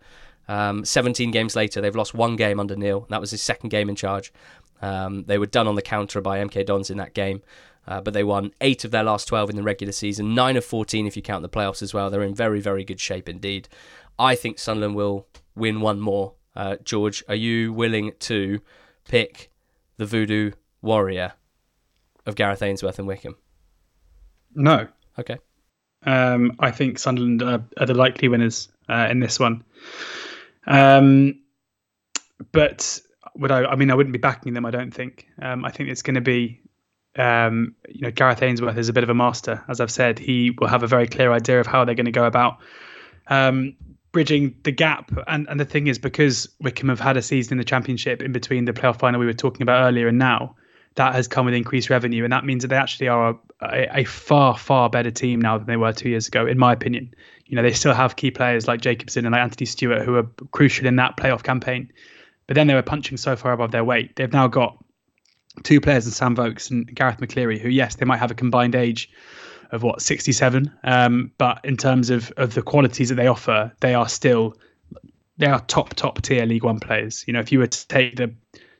[0.47, 3.07] Um, 17 games later, they've lost one game under Neil.
[3.09, 4.31] That was his second game in charge.
[4.83, 7.41] Um, they were done on the counter by MK Dons in that game,
[7.87, 10.65] uh, but they won eight of their last 12 in the regular season, nine of
[10.65, 12.09] 14 if you count the playoffs as well.
[12.09, 13.69] They're in very, very good shape indeed.
[14.19, 15.25] I think Sunderland will
[15.55, 16.33] win one more.
[16.53, 18.59] Uh, George, are you willing to
[19.07, 19.49] pick
[19.95, 21.31] the voodoo warrior
[22.25, 23.37] of Gareth Ainsworth and Wycombe?
[24.53, 24.87] No.
[25.17, 25.37] Okay.
[26.05, 29.63] Um, I think Sunderland are, are the likely winners uh, in this one.
[30.67, 31.39] Um,
[32.51, 32.99] but
[33.35, 33.65] would I?
[33.65, 34.65] I mean, I wouldn't be backing them.
[34.65, 35.27] I don't think.
[35.41, 36.61] Um, I think it's going to be.
[37.15, 40.17] Um, you know, Gareth Ainsworth is a bit of a master, as I've said.
[40.17, 42.57] He will have a very clear idea of how they're going to go about
[43.27, 43.75] um,
[44.11, 45.11] bridging the gap.
[45.27, 48.31] And and the thing is, because Wycombe have had a season in the Championship in
[48.31, 50.55] between the playoff final we were talking about earlier and now,
[50.95, 54.03] that has come with increased revenue, and that means that they actually are a, a,
[54.03, 57.13] far far better team now than they were two years ago, in my opinion.
[57.45, 60.27] You know, they still have key players like Jacobson and like Anthony Stewart who are
[60.51, 61.91] crucial in that playoff campaign,
[62.47, 64.15] but then they were punching so far above their weight.
[64.15, 64.77] They've now got
[65.63, 68.75] two players in Sam Vokes and Garath McCleary, who yes, they might have a combined
[68.75, 69.09] age
[69.71, 73.93] of what 67, um, but in terms of of the qualities that they offer, they
[73.93, 74.55] are still
[75.37, 77.23] they are top top tier League One players.
[77.27, 78.33] You know, if you were to take the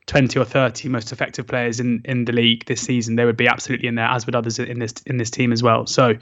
[0.06, 3.48] 20 or 30 most effective players in, in the league this season, they would be
[3.48, 5.86] absolutely in there, as would others in this in this team as well.
[5.86, 6.14] So,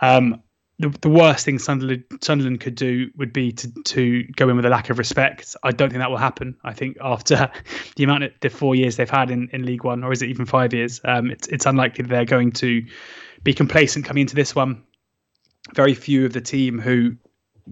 [0.00, 0.42] um,
[0.78, 4.66] the, the worst thing Sunderland, Sunderland could do would be to to go in with
[4.66, 5.56] a lack of respect.
[5.62, 6.56] I don't think that will happen.
[6.64, 7.50] I think after
[7.96, 10.28] the amount of the four years they've had in, in League One, or is it
[10.28, 12.84] even five years, um, it's it's unlikely they're going to
[13.42, 14.82] be complacent coming into this one.
[15.74, 17.16] Very few of the team who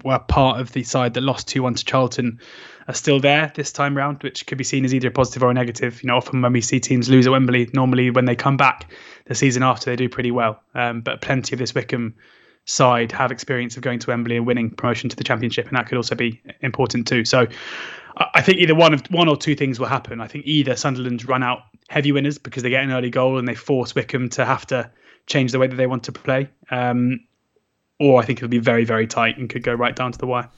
[0.02, 2.40] were part of the side that lost 2 1 to Charlton
[2.88, 5.50] are still there this time round, which could be seen as either a positive or
[5.50, 6.02] a negative.
[6.02, 8.90] You know, often when we see teams lose at Wembley, normally when they come back
[9.26, 10.60] the season after, they do pretty well.
[10.74, 12.14] Um, but plenty of this Wycombe
[12.66, 15.86] side have experience of going to Wembley and winning promotion to the Championship, and that
[15.86, 17.24] could also be important too.
[17.24, 17.46] So
[18.16, 20.20] I think either one of one or two things will happen.
[20.20, 23.46] I think either Sunderland run out heavy winners because they get an early goal and
[23.46, 24.90] they force Wycombe to have to
[25.26, 27.20] change the way that they want to play, um,
[27.98, 30.26] or I think it'll be very, very tight and could go right down to the
[30.26, 30.48] wire.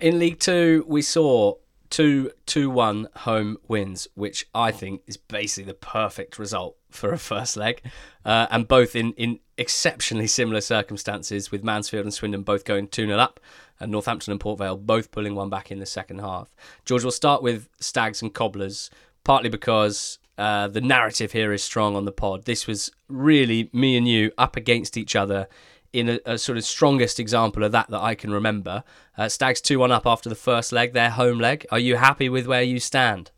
[0.00, 1.54] In League Two, we saw
[1.94, 7.18] two two one home wins, which I think is basically the perfect result for a
[7.18, 7.82] first leg,
[8.24, 13.06] uh, and both in in exceptionally similar circumstances, with Mansfield and Swindon both going two
[13.06, 13.38] 0 up,
[13.78, 16.52] and Northampton and Port Vale both pulling one back in the second half.
[16.84, 18.90] George, we'll start with Stags and Cobblers,
[19.22, 22.44] partly because uh, the narrative here is strong on the pod.
[22.44, 25.46] This was really me and you up against each other
[25.94, 28.82] in a, a, sort of strongest example of that that I can remember.
[29.16, 31.64] Uh, Stags 2 1 up after the first leg, their home leg.
[31.70, 33.30] Are you happy with where you stand?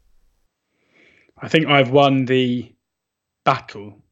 [1.38, 2.72] I think I've won the
[3.44, 4.02] battle,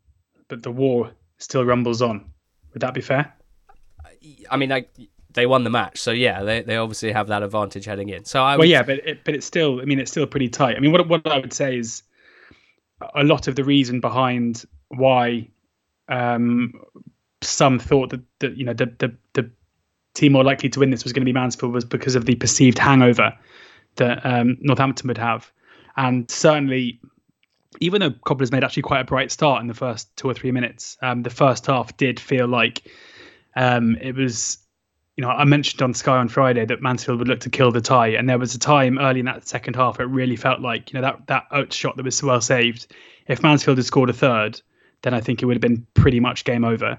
[0.48, 2.30] but the war still rumbles on.
[2.74, 3.32] Would that be fair?
[4.50, 4.84] I mean, I,
[5.32, 8.26] they won the match, so yeah, they, they obviously have that advantage heading in.
[8.26, 8.60] So I would...
[8.60, 10.76] well, yeah, but it, but it's still, I mean, it's still pretty tight.
[10.76, 12.02] I mean, what what I would say is
[13.14, 15.48] a lot of the reason behind why
[16.08, 16.72] um,
[17.46, 19.50] some thought that, that you know the, the the
[20.14, 22.36] team more likely to win this was going to be Mansfield was because of the
[22.36, 23.36] perceived hangover
[23.96, 25.50] that um, Northampton would have,
[25.96, 27.00] and certainly.
[27.80, 30.52] Even though Cobblers made actually quite a bright start in the first two or three
[30.52, 32.88] minutes, um, the first half did feel like
[33.56, 34.64] um, it was
[35.16, 37.80] you know, I mentioned on Sky on Friday that Mansfield would look to kill the
[37.80, 40.92] tie, and there was a time early in that second half it really felt like
[40.92, 42.88] you know that that Oates shot that was so well saved.
[43.28, 44.60] If Mansfield had scored a third,
[45.02, 46.98] then I think it would have been pretty much game over.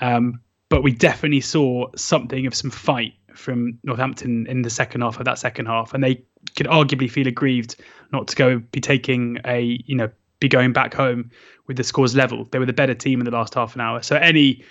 [0.00, 5.18] Um, but we definitely saw something of some fight from Northampton in the second half
[5.18, 6.22] of that second half, and they
[6.56, 7.76] could arguably feel aggrieved
[8.12, 11.30] not to go be taking a you know be going back home
[11.66, 12.46] with the scores level.
[12.50, 14.02] They were the better team in the last half an hour.
[14.02, 14.64] So any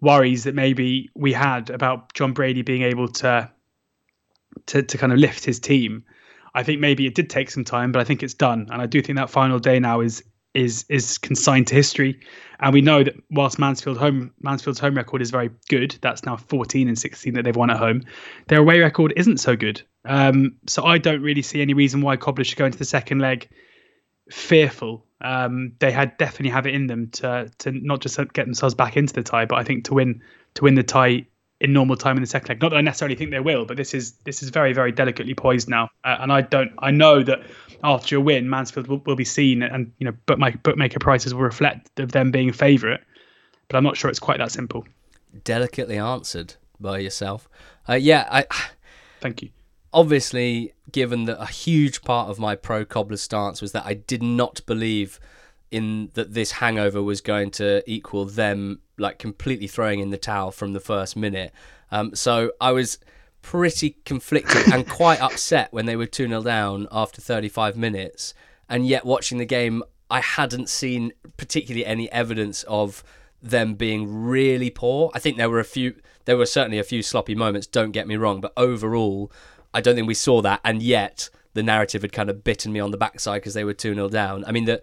[0.00, 3.50] worries that maybe we had about Jon Brady being able to
[4.66, 6.04] to to kind of lift his team,
[6.54, 8.86] I think maybe it did take some time, but I think it's done, and I
[8.86, 10.24] do think that final day now is
[10.56, 12.18] is is consigned to history.
[12.58, 16.36] And we know that whilst Mansfield home Mansfield's home record is very good, that's now
[16.36, 18.04] 14 and 16 that they've won at home.
[18.48, 19.82] Their away record isn't so good.
[20.04, 23.18] Um, so I don't really see any reason why Cobblers should go into the second
[23.18, 23.48] leg
[24.30, 25.04] fearful.
[25.20, 28.96] Um, they had definitely have it in them to to not just get themselves back
[28.96, 30.22] into the tie, but I think to win
[30.54, 31.26] to win the tie
[31.60, 32.62] in normal time in the second leg.
[32.62, 35.34] Not that I necessarily think they will, but this is this is very very delicately
[35.34, 37.40] poised now, uh, and I don't I know that
[37.82, 41.34] after a win, Mansfield will, will be seen, and you know but my bookmaker prices
[41.34, 43.00] will reflect of them being favourite,
[43.68, 44.86] but I'm not sure it's quite that simple.
[45.44, 47.48] Delicately answered by yourself.
[47.88, 48.44] Uh, yeah, I.
[49.20, 49.50] Thank you.
[49.92, 54.22] Obviously, given that a huge part of my pro cobbler stance was that I did
[54.22, 55.18] not believe
[55.70, 60.50] in that this hangover was going to equal them like completely throwing in the towel
[60.50, 61.52] from the first minute.
[61.90, 62.98] Um, so I was
[63.42, 68.34] pretty conflicted and quite upset when they were 2 0 down after 35 minutes.
[68.68, 73.04] And yet, watching the game, I hadn't seen particularly any evidence of
[73.42, 75.10] them being really poor.
[75.14, 75.94] I think there were a few,
[76.24, 79.30] there were certainly a few sloppy moments, don't get me wrong, but overall,
[79.72, 80.60] I don't think we saw that.
[80.64, 83.74] And yet, the narrative had kind of bitten me on the backside because they were
[83.74, 84.44] 2 0 down.
[84.44, 84.82] I mean, the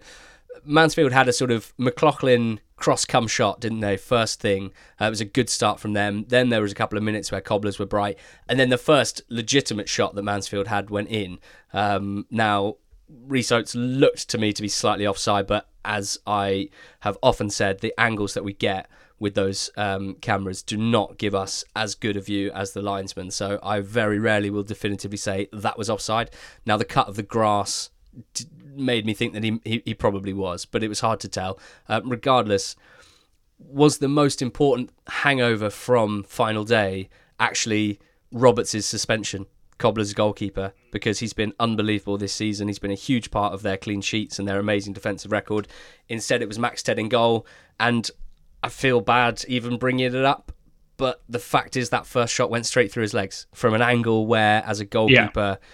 [0.64, 3.96] Mansfield had a sort of McLaughlin cross come shot, didn't they?
[3.96, 6.24] First thing, uh, it was a good start from them.
[6.28, 9.22] Then there was a couple of minutes where Cobblers were bright, and then the first
[9.28, 11.38] legitimate shot that Mansfield had went in.
[11.72, 12.76] Um, now,
[13.08, 17.80] Rhys Oates looked to me to be slightly offside, but as I have often said,
[17.80, 18.88] the angles that we get
[19.18, 23.30] with those um, cameras do not give us as good a view as the linesman.
[23.30, 26.30] So I very rarely will definitively say that was offside.
[26.66, 27.90] Now, the cut of the grass
[28.76, 31.58] made me think that he, he, he probably was, but it was hard to tell.
[31.88, 32.76] Uh, regardless,
[33.58, 37.08] was the most important hangover from final day
[37.38, 37.98] actually
[38.32, 39.46] Roberts' suspension,
[39.78, 42.68] Cobbler's goalkeeper, because he's been unbelievable this season.
[42.68, 45.68] He's been a huge part of their clean sheets and their amazing defensive record.
[46.08, 47.46] Instead, it was Maxted in goal,
[47.78, 48.10] and
[48.62, 50.52] I feel bad even bringing it up.
[50.96, 54.26] But the fact is that first shot went straight through his legs from an angle
[54.26, 55.66] where, as a goalkeeper, yeah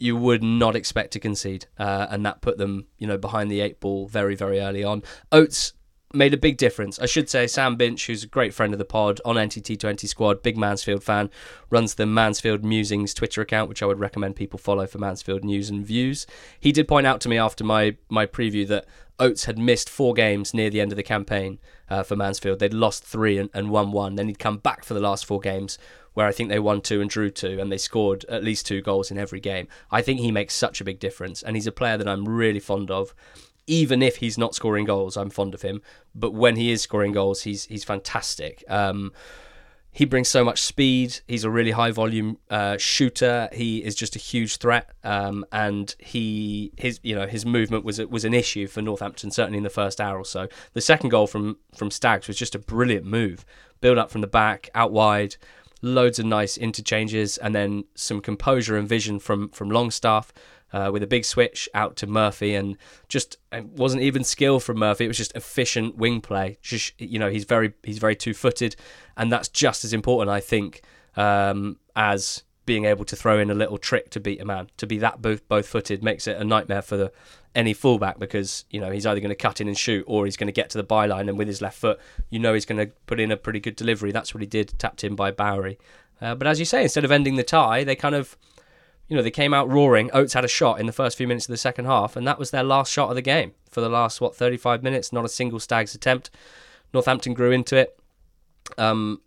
[0.00, 3.60] you would not expect to concede, uh, and that put them, you know, behind the
[3.60, 5.02] eight ball very, very early on.
[5.30, 5.74] Oates
[6.12, 6.98] made a big difference.
[6.98, 10.42] I should say Sam Binch, who's a great friend of the pod on NTT20 squad,
[10.42, 11.30] big Mansfield fan,
[11.68, 15.70] runs the Mansfield Musings Twitter account, which I would recommend people follow for Mansfield news
[15.70, 16.26] and views.
[16.58, 18.86] He did point out to me after my my preview that
[19.20, 21.58] Oates had missed four games near the end of the campaign
[21.90, 22.58] uh, for Mansfield.
[22.58, 24.14] They'd lost three and, and won one.
[24.14, 25.78] Then he'd come back for the last four games,
[26.14, 28.80] where I think they won two and drew two, and they scored at least two
[28.82, 29.68] goals in every game.
[29.90, 32.60] I think he makes such a big difference, and he's a player that I'm really
[32.60, 33.14] fond of.
[33.66, 35.80] Even if he's not scoring goals, I'm fond of him.
[36.14, 38.64] But when he is scoring goals, he's he's fantastic.
[38.68, 39.12] Um,
[39.92, 41.18] he brings so much speed.
[41.26, 43.48] He's a really high volume uh, shooter.
[43.52, 47.98] He is just a huge threat, um, and he his you know his movement was
[47.98, 50.46] was an issue for Northampton certainly in the first hour or so.
[50.74, 53.44] The second goal from from Staggs was just a brilliant move,
[53.80, 55.36] build up from the back, out wide,
[55.82, 60.32] loads of nice interchanges, and then some composure and vision from from Longstaff.
[60.72, 62.76] Uh, with a big switch out to Murphy, and
[63.08, 65.04] just it wasn't even skill from Murphy.
[65.04, 66.58] It was just efficient wing play.
[66.62, 68.76] Just you know, he's very he's very two footed,
[69.16, 70.82] and that's just as important, I think,
[71.16, 74.68] um, as being able to throw in a little trick to beat a man.
[74.76, 77.10] To be that both both footed makes it a nightmare for the
[77.54, 80.36] any fullback because you know he's either going to cut in and shoot or he's
[80.36, 81.98] going to get to the byline and with his left foot
[82.30, 84.12] you know he's going to put in a pretty good delivery.
[84.12, 85.78] That's what he did, tapped in by Bowery.
[86.20, 88.36] Uh, but as you say, instead of ending the tie, they kind of
[89.08, 90.10] you know they came out roaring.
[90.12, 92.38] Oates had a shot in the first few minutes of the second half, and that
[92.38, 95.12] was their last shot of the game for the last what 35 minutes.
[95.12, 96.30] Not a single Stags attempt.
[96.92, 97.98] Northampton grew into it.
[98.78, 99.20] Um,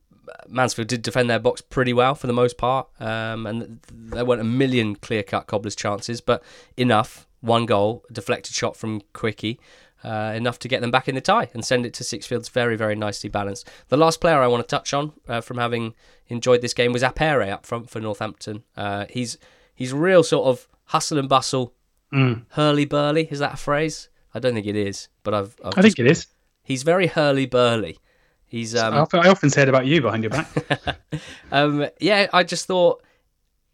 [0.47, 4.41] Mansfield did defend their box pretty well for the most part, um, and there weren't
[4.41, 6.41] a million clear-cut Cobblers chances, but
[6.77, 9.59] enough one goal, deflected shot from Quickie,
[10.03, 12.75] uh, enough to get them back in the tie and send it to Sixfields very,
[12.75, 13.69] very nicely balanced.
[13.89, 15.93] The last player I want to touch on uh, from having
[16.27, 18.63] enjoyed this game was Appere up front for Northampton.
[18.75, 19.37] Uh, he's
[19.75, 21.73] he's real sort of hustle and bustle,
[22.13, 22.45] mm.
[22.51, 23.27] hurly burly.
[23.29, 24.09] Is that a phrase?
[24.33, 25.55] I don't think it is, but I've.
[25.63, 26.27] I've i think it is.
[26.63, 27.99] He's very hurly burly.
[28.45, 28.75] He's.
[28.75, 30.97] Um, I often say it about you behind your back.
[31.51, 33.03] um, yeah, I just thought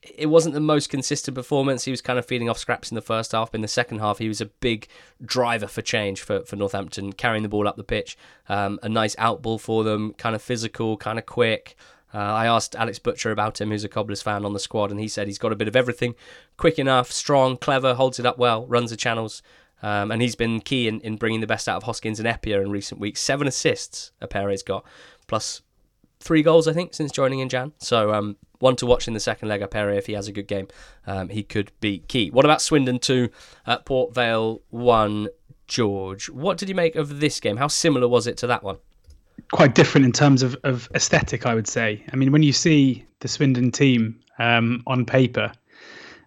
[0.01, 1.83] it wasn't the most consistent performance.
[1.83, 3.53] He was kind of feeding off scraps in the first half.
[3.53, 4.87] In the second half, he was a big
[5.23, 8.17] driver for change for, for Northampton, carrying the ball up the pitch.
[8.47, 11.75] Um, a nice out ball for them, kind of physical, kind of quick.
[12.13, 14.99] Uh, I asked Alex Butcher about him, who's a Cobblers fan on the squad, and
[14.99, 16.15] he said he's got a bit of everything.
[16.57, 19.43] Quick enough, strong, clever, holds it up well, runs the channels.
[19.81, 22.61] Um, and he's been key in, in bringing the best out of Hoskins and Eppiah
[22.61, 23.21] in recent weeks.
[23.21, 24.85] Seven assists, Appere's got,
[25.27, 25.61] plus
[26.19, 27.73] three goals, I think, since joining in Jan.
[27.79, 30.47] So um, one to watch in the second leg, Appere, if he has a good
[30.47, 30.67] game,
[31.07, 32.29] um, he could be key.
[32.29, 33.29] What about Swindon 2,
[33.67, 35.29] at Port Vale 1,
[35.67, 36.29] George?
[36.29, 37.57] What did you make of this game?
[37.57, 38.77] How similar was it to that one?
[39.51, 42.03] Quite different in terms of, of aesthetic, I would say.
[42.11, 45.51] I mean, when you see the Swindon team um, on paper,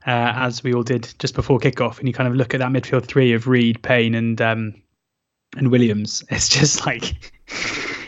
[0.07, 2.71] uh, as we all did just before kickoff, and you kind of look at that
[2.71, 4.75] midfield three of Reed, Payne, and um,
[5.57, 7.33] and Williams, it's just like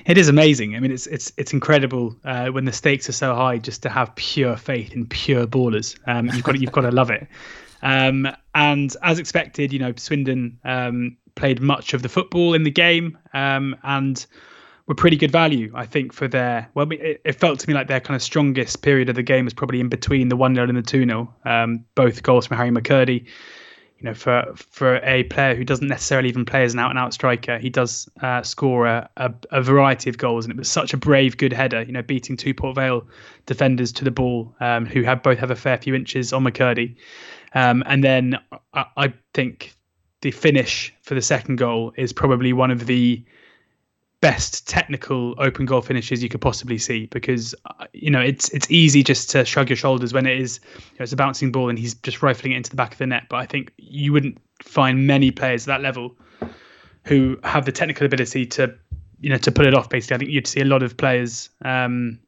[0.06, 0.76] It is amazing.
[0.76, 3.88] I mean, it's it's it's incredible uh, when the stakes are so high just to
[3.88, 5.98] have pure faith in pure ballers.
[6.06, 7.26] Um, you've got you've got to love it.
[7.82, 12.70] Um, and as expected, you know, Swindon um, played much of the football in the
[12.70, 14.24] game um, and
[14.86, 16.68] were pretty good value, I think, for their.
[16.74, 19.44] Well, it, it, felt to me like their kind of strongest period of the game
[19.44, 21.34] was probably in between the 1 0 and the 2 0.
[21.44, 23.26] Um, both goals from Harry McKirdy.
[24.04, 26.98] You know, for for a player who doesn't necessarily even play as an out and
[26.98, 30.70] out striker, he does uh, score a, a, a, variety of goals, and it was
[30.70, 31.80] such a brave, good header.
[31.80, 33.06] You know, beating two Port Vale
[33.46, 36.96] defenders to the ball, um, who had both have a fair few inches on McKirdy,
[37.54, 38.38] Um, and then
[38.74, 39.72] I, I, think
[40.20, 43.24] the finish for the second goal is probably one of the
[44.24, 48.70] best technical open goal finishes you could possibly see because uh, you know it's it's
[48.70, 51.68] easy just to shrug your shoulders when it is you know, it's a bouncing ball
[51.68, 54.14] and he's just rifling it into the back of the net but I think you
[54.14, 56.16] wouldn't find many players at that level
[57.02, 58.74] who have the technical ability to
[59.20, 61.50] you know to pull it off basically I think you'd see a lot of players
[61.62, 62.18] um,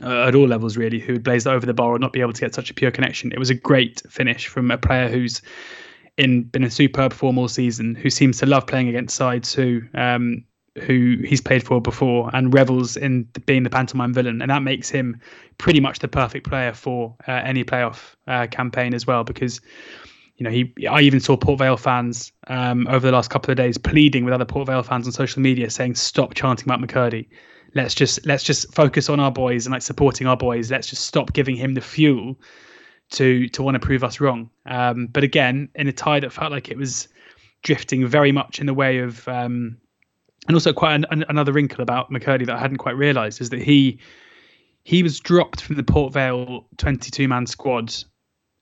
[0.00, 2.32] at all levels really who would blaze that over the bar or not be able
[2.32, 3.30] to get such a pure connection.
[3.32, 5.42] It was a great finish from a player who's
[6.16, 9.82] in been a superb form all season, who seems to love playing against sides who
[9.92, 10.44] um,
[10.82, 14.88] who he's played for before and revels in being the pantomime villain, and that makes
[14.88, 15.20] him
[15.58, 19.60] pretty much the perfect player for uh, any playoff uh, campaign as well because.
[20.38, 20.70] You know, he.
[20.86, 24.34] I even saw Port Vale fans um, over the last couple of days pleading with
[24.34, 27.26] other Port Vale fans on social media, saying, "Stop chanting about McKirdy."
[27.74, 30.70] let's just let's just focus on our boys and like supporting our boys.
[30.70, 32.38] Let's just stop giving him the fuel
[33.10, 34.50] to to want to prove us wrong.
[34.66, 37.08] Um, but again, in a tie that felt like it was
[37.62, 39.76] drifting very much in the way of, um,
[40.46, 43.50] and also quite an, an, another wrinkle about McKirdy that I hadn't quite realised is
[43.50, 43.98] that he
[44.84, 47.92] he was dropped from the Port Vale 22 man squad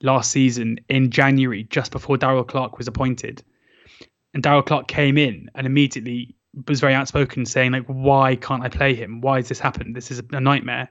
[0.02, 3.42] last season in January, just before Darrell Clarke was appointed.
[4.32, 6.34] And Darrell Clarke came in and immediately
[6.66, 9.20] was very outspoken, saying like, "Why can't I play him?
[9.20, 9.94] Why has this happened?
[9.94, 10.88] This is a nightmare."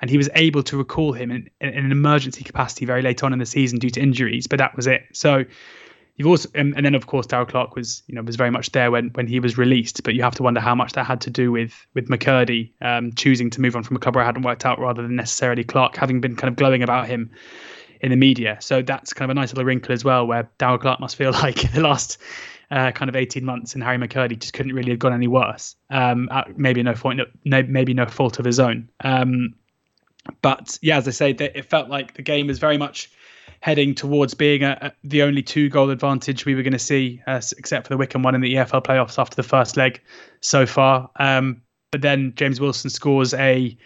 [0.00, 3.32] And he was able to recall him in, in an emergency capacity very late on
[3.32, 5.02] in the season due to injuries, but that was it.
[5.12, 5.44] So
[6.16, 8.72] you've also, and, and then of course Darrell Clarke was, you know, was very much
[8.72, 10.02] there when when he was released.
[10.02, 13.12] But you have to wonder how much that had to do with with McKirdy um,
[13.12, 15.96] choosing to move on from a club where hadn't worked out, rather than necessarily Clarke
[15.96, 17.30] having been kind of glowing about him
[18.00, 18.58] in the media.
[18.60, 21.30] So that's kind of a nice little wrinkle as well, where Darrell Clarke must feel
[21.44, 22.18] like the last
[22.70, 25.76] uh, kind of 18 months, and Harry McKirdy just couldn't really have gone any worse.
[25.90, 28.88] Um, maybe no fault, no, maybe no fault of his own.
[29.02, 29.54] Um,
[30.40, 33.10] but yeah, as I say, it felt like the game was very much
[33.62, 37.22] heading towards being a, a, the only two goal advantage we were going to see,
[37.28, 40.00] uh, except for the Wycombe one in the EFL playoffs after the first leg
[40.40, 41.08] so far.
[41.16, 43.78] Um, but then James Wilson scores a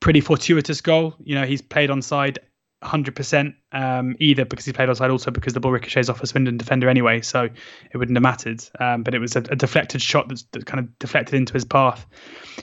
[0.00, 1.14] pretty fortuitous goal.
[1.24, 2.40] You know, he's played on side
[2.82, 6.58] 100% um, either because he played outside, also because the ball ricochets off a Swindon
[6.58, 7.48] defender anyway, so
[7.90, 8.62] it wouldn't have mattered.
[8.80, 11.64] Um, but it was a, a deflected shot that's, that kind of deflected into his
[11.64, 12.04] path,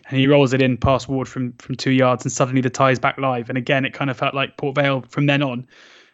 [0.07, 2.99] and he rolls it in past Ward from from two yards, and suddenly the tie's
[2.99, 3.49] back live.
[3.49, 5.65] And again, it kind of felt like Port Vale from then on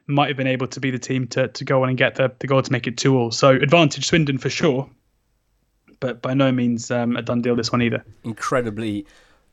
[0.07, 2.31] might have been able to be the team to to go on and get the,
[2.39, 3.31] the goal to make it two all.
[3.31, 4.89] So advantage Swindon for sure,
[5.99, 8.03] but by no means um, a done deal this one either.
[8.23, 9.05] Incredibly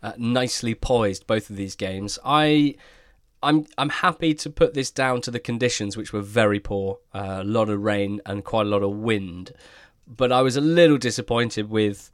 [0.02, 2.18] uh, nicely poised both of these games.
[2.24, 2.74] I
[3.42, 7.38] I'm I'm happy to put this down to the conditions, which were very poor, uh,
[7.40, 9.52] a lot of rain and quite a lot of wind.
[10.06, 12.10] But I was a little disappointed with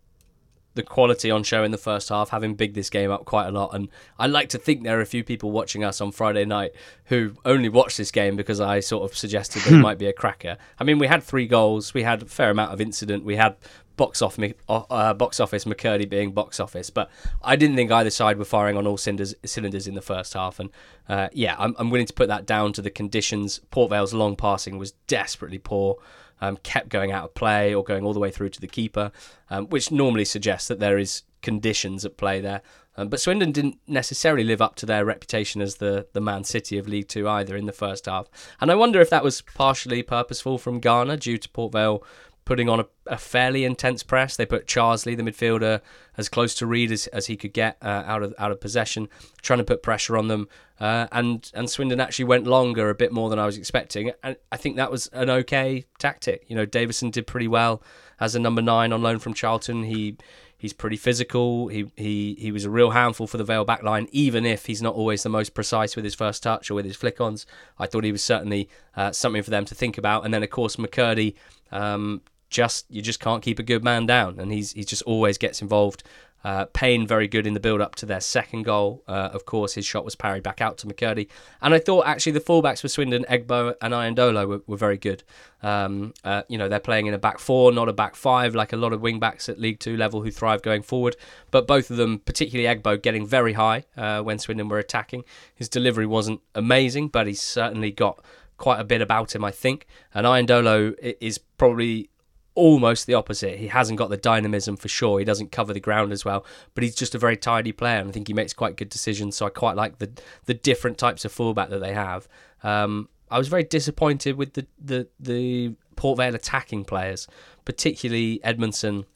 [0.79, 3.51] the quality on show in the first half, having bigged this game up quite a
[3.51, 3.75] lot.
[3.75, 6.73] And I like to think there are a few people watching us on Friday night
[7.07, 10.13] who only watched this game because I sort of suggested that it might be a
[10.13, 10.57] cracker.
[10.79, 13.57] I mean, we had three goals, we had a fair amount of incident, we had
[13.97, 17.11] box off uh, box office McKirdy being box office, but
[17.43, 20.61] I didn't think either side were firing on all cylinders cylinders in the first half.
[20.61, 20.71] And
[21.09, 23.61] uh, yeah, I'm, I'm willing to put that down to the conditions.
[23.73, 25.99] Port Vale's long passing was desperately poor.
[26.41, 29.11] Um, kept going out of play or going all the way through to the keeper,
[29.51, 32.63] um, which normally suggests that there is conditions at play there.
[32.97, 36.79] Um, but Swindon didn't necessarily live up to their reputation as the, the Man City
[36.79, 38.29] of League Two either in the first half.
[38.61, 42.03] And I wonder if that was partially purposeful from Garner due to Port Vale
[42.49, 44.35] putting on a, a, fairly intense press.
[44.35, 45.83] They put Charsley, the midfielder,
[46.17, 49.07] as close to Reed as, as he could get uh, out of out of possession,
[49.43, 50.49] trying to put pressure on them.
[50.81, 54.13] Uh, and and Swindon actually went longer a bit more than I was expecting.
[54.23, 56.47] And I think that was an okay tactic.
[56.49, 57.83] You know, Davison did pretty well
[58.19, 59.85] as a number nine on loan from Charlton.
[59.85, 60.17] He
[60.57, 61.69] he's pretty physical.
[61.69, 64.95] He he he was a real handful for the Vale backline, even if he's not
[64.95, 67.45] always the most precise with his first touch or with his flick-ons.
[67.79, 70.25] I thought he was certainly uh, something for them to think about.
[70.25, 71.35] And then of course McKirdy.
[71.71, 75.39] Um, just you just can't keep a good man down, and he's he just always
[75.39, 76.03] gets involved
[76.45, 79.03] Uh, Payne very good in the build up to their second goal.
[79.09, 81.27] Uh, of course, his shot was parried back out to McKirdy.
[81.61, 85.25] And I thought actually the fullbacks for Swindon, Egbo and Iandolo were, were very good.
[85.65, 88.73] Um, uh, you know, they're playing in a back four, not a back five, like
[88.73, 91.17] a lot of wing backs at League Two level who thrive going forward.
[91.51, 95.25] But both of them, particularly Egbo, getting very high uh, when Swindon were attacking.
[95.57, 98.25] His delivery wasn't amazing, but he's certainly got
[98.59, 99.87] quite a bit about him, I think.
[100.15, 102.11] And Iandolo is probably
[102.59, 103.59] almost the opposite.
[103.59, 105.21] He hasn't got the dynamism for sure.
[105.21, 106.45] He doesn't cover the ground as well,
[106.75, 109.37] but he's just a very tidy player, and I think he makes quite good decisions.
[109.37, 110.11] So I quite like the
[110.47, 112.29] the different types of fullback that they have.
[112.63, 117.29] Um, I was very disappointed with the the the Port Vale attacking players,
[117.65, 119.07] particularly Edmondson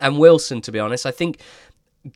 [0.00, 0.62] and Wilson.
[0.62, 1.40] To be honest, I think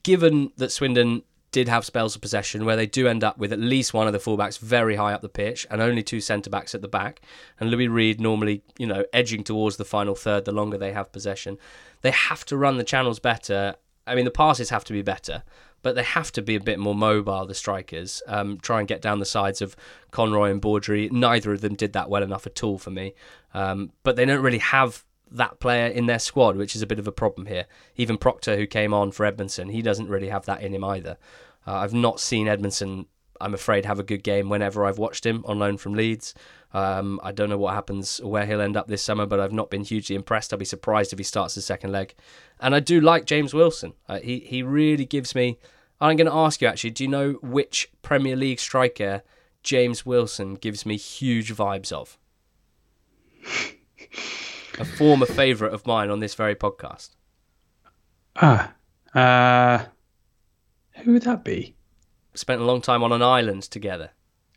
[0.03, 1.23] given that Swindon
[1.55, 4.13] did have spells of possession where they do end up with at least one of
[4.13, 7.21] the fullbacks very high up the pitch and only two centre backs at the back.
[7.61, 11.13] And Louis Reed normally, you know, edging towards the final third the longer they have
[11.13, 11.57] possession.
[12.03, 13.77] They have to run the channels better.
[14.05, 15.45] I mean, the passes have to be better,
[15.83, 18.21] but they have to be a bit more mobile, the strikers.
[18.27, 19.77] Um, try and get down the sides of
[20.11, 21.09] Conroy and Baudry.
[21.13, 23.15] Neither of them did that well enough at all for me.
[23.55, 26.99] Um, but they don't really have that player in their squad, which is a bit
[26.99, 27.67] of a problem here.
[27.97, 31.19] Even Proctor, who came on for Edmondson, he doesn't really have that in him either.
[31.67, 33.07] Uh, I've not seen Edmondson,
[33.41, 36.35] I'm afraid, have a good game whenever I've watched him on loan from Leeds.
[36.73, 39.71] Um, I don't know what happens, where he'll end up this summer, but I've not
[39.71, 40.53] been hugely impressed.
[40.53, 42.15] I'll be surprised if he starts his second leg.
[42.61, 43.95] And I do like James Wilson.
[44.09, 45.59] Uh, he, he really gives me.
[46.01, 49.23] I'm going to ask you actually, do you know which Premier League striker
[49.63, 52.19] James Wilson gives me huge vibes of?
[54.79, 57.11] a former favourite of mine on this very podcast.
[58.37, 58.73] Ah,
[59.15, 59.85] uh,
[61.03, 61.77] who would that be?
[62.35, 64.11] Spent a long time on an island together.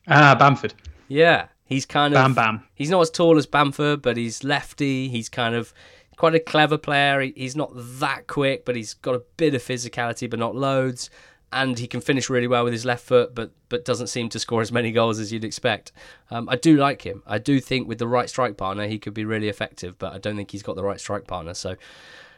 [0.07, 0.73] Ah, Bamford.
[1.07, 2.63] Yeah, he's kind of Bam Bam.
[2.73, 5.09] He's not as tall as Bamford, but he's lefty.
[5.09, 5.73] He's kind of
[6.15, 7.21] quite a clever player.
[7.21, 11.09] He, he's not that quick, but he's got a bit of physicality, but not loads.
[11.51, 14.39] And he can finish really well with his left foot, but but doesn't seem to
[14.39, 15.91] score as many goals as you'd expect.
[16.29, 17.23] Um, I do like him.
[17.25, 20.17] I do think with the right strike partner, he could be really effective, but I
[20.17, 21.53] don't think he's got the right strike partner.
[21.53, 21.75] So,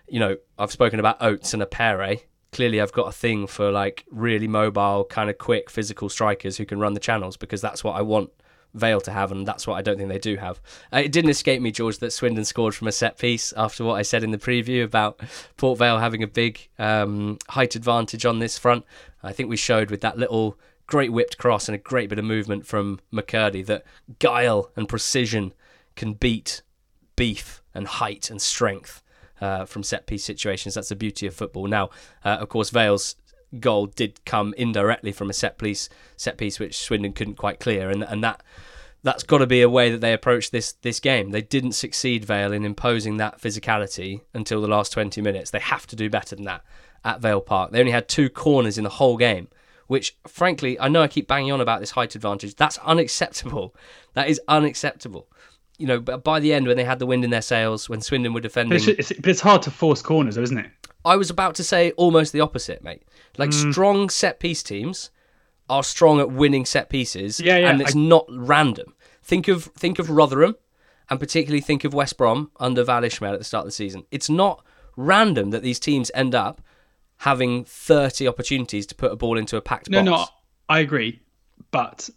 [0.07, 4.05] you know, I've spoken about Oates and Appere clearly I've got a thing for like
[4.11, 7.95] really mobile, kind of quick, physical strikers who can run the channels because that's what
[7.95, 8.31] I want
[8.73, 10.61] Vale to have, and that's what I don't think they do have.
[10.93, 13.95] Uh, it didn't escape me, George, that Swindon scored from a set piece after what
[13.95, 15.19] I said in the preview about
[15.57, 18.85] Port Vale having a big um, height advantage on this front.
[19.23, 22.25] I think we showed with that little great whipped cross and a great bit of
[22.25, 23.83] movement from McKirdy that
[24.19, 25.53] guile and precision
[25.95, 26.61] can beat
[27.15, 29.03] beef and height and strength
[29.41, 30.75] uh, from set piece situations.
[30.75, 31.67] That's the beauty of football.
[31.67, 31.89] Now,
[32.23, 33.15] uh, of course, Vale's
[33.59, 37.89] goal did come indirectly from a set piece, set piece which Swindon couldn't quite clear,
[37.89, 38.43] and and that
[39.03, 41.31] that's got to be a way that they approach this this game.
[41.31, 45.51] They didn't succeed Vale in imposing that physicality until the last 20 minutes.
[45.51, 46.63] They have to do better than that
[47.03, 47.71] at Vale Park.
[47.71, 49.47] They only had two corners in the whole game,
[49.87, 52.55] which frankly, I know I keep banging on about this height advantage.
[52.55, 53.75] That's unacceptable.
[54.15, 55.27] That is unacceptable
[55.79, 58.01] you know, but by the end when they had the wind in their sails, when
[58.01, 60.69] Swindon were defending, but it's, it's, but it's hard to force corners, though, isn't it?
[61.09, 63.01] I was about to say almost the opposite, mate.
[63.37, 63.71] Like mm.
[63.71, 65.09] strong set piece teams
[65.67, 67.99] are strong at winning set pieces, yeah, yeah, and it's I...
[67.99, 68.93] not random.
[69.23, 70.55] Think of think of Rotherham,
[71.09, 74.05] and particularly think of West Brom under Val Ismaël at the start of the season.
[74.11, 74.63] It's not
[74.95, 76.61] random that these teams end up
[77.17, 80.05] having 30 opportunities to put a ball into a packed no, box.
[80.05, 80.25] No, no,
[80.69, 81.21] I agree,
[81.71, 82.07] but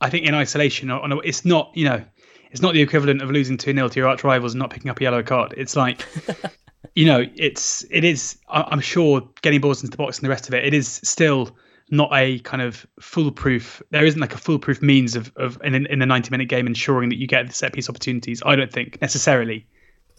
[0.00, 0.90] I think in isolation,
[1.24, 1.72] it's not.
[1.74, 2.04] You know,
[2.52, 4.92] it's not the equivalent of losing 2 0 to your arch rivals and not picking
[4.92, 5.54] up a yellow card.
[5.56, 6.06] It's like,
[6.94, 10.48] you know, it's, it is, I'm sure getting balls into the box and the rest
[10.48, 11.56] of it, it is still
[11.90, 16.02] not a kind of foolproof, there isn't like a foolproof means of, of in, in
[16.02, 18.42] a 90 minute game ensuring that you get the set piece opportunities.
[18.44, 19.66] I don't think necessarily.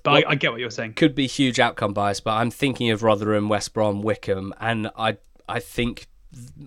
[0.03, 0.93] But well, I, I, get what you're saying.
[0.93, 5.17] Could be huge outcome bias, but I'm thinking of Rotherham, West Brom, Wycombe, and I
[5.47, 6.07] I think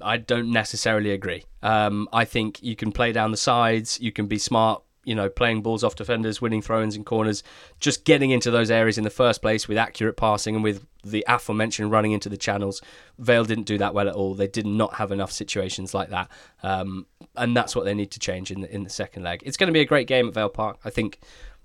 [0.03, 1.45] I don't necessarily agree.
[1.62, 5.29] Um, I think you can play down the sides, you can be smart you know,
[5.29, 7.43] playing balls off defenders, winning throw-ins and corners,
[7.81, 11.25] just getting into those areas in the first place with accurate passing and with the
[11.29, 12.81] aforementioned running into the channels.
[13.19, 14.35] Vale didn't do that well at all.
[14.35, 16.31] They did not have enough situations like that,
[16.63, 19.43] um, and that's what they need to change in the, in the second leg.
[19.45, 20.79] It's going to be a great game at Vale Park.
[20.85, 21.19] I think.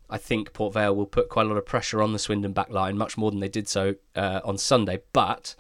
[0.10, 2.70] I think Port Vale will put quite a lot of pressure on the Swindon back
[2.70, 5.02] line, much more than they did so uh, on Sunday.
[5.12, 5.54] But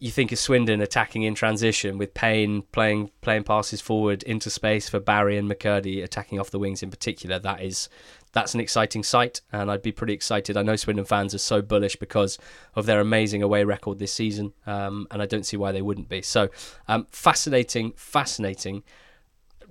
[0.00, 4.88] you think of Swindon attacking in transition with Payne playing playing passes forward into space
[4.88, 7.38] for Barry and McKirdy attacking off the wings in particular.
[7.38, 7.88] That is
[8.32, 10.56] that's an exciting sight, and I'd be pretty excited.
[10.56, 12.38] I know Swindon fans are so bullish because
[12.76, 16.08] of their amazing away record this season, um, and I don't see why they wouldn't
[16.08, 16.22] be.
[16.22, 16.48] So
[16.86, 18.84] um, fascinating, fascinating.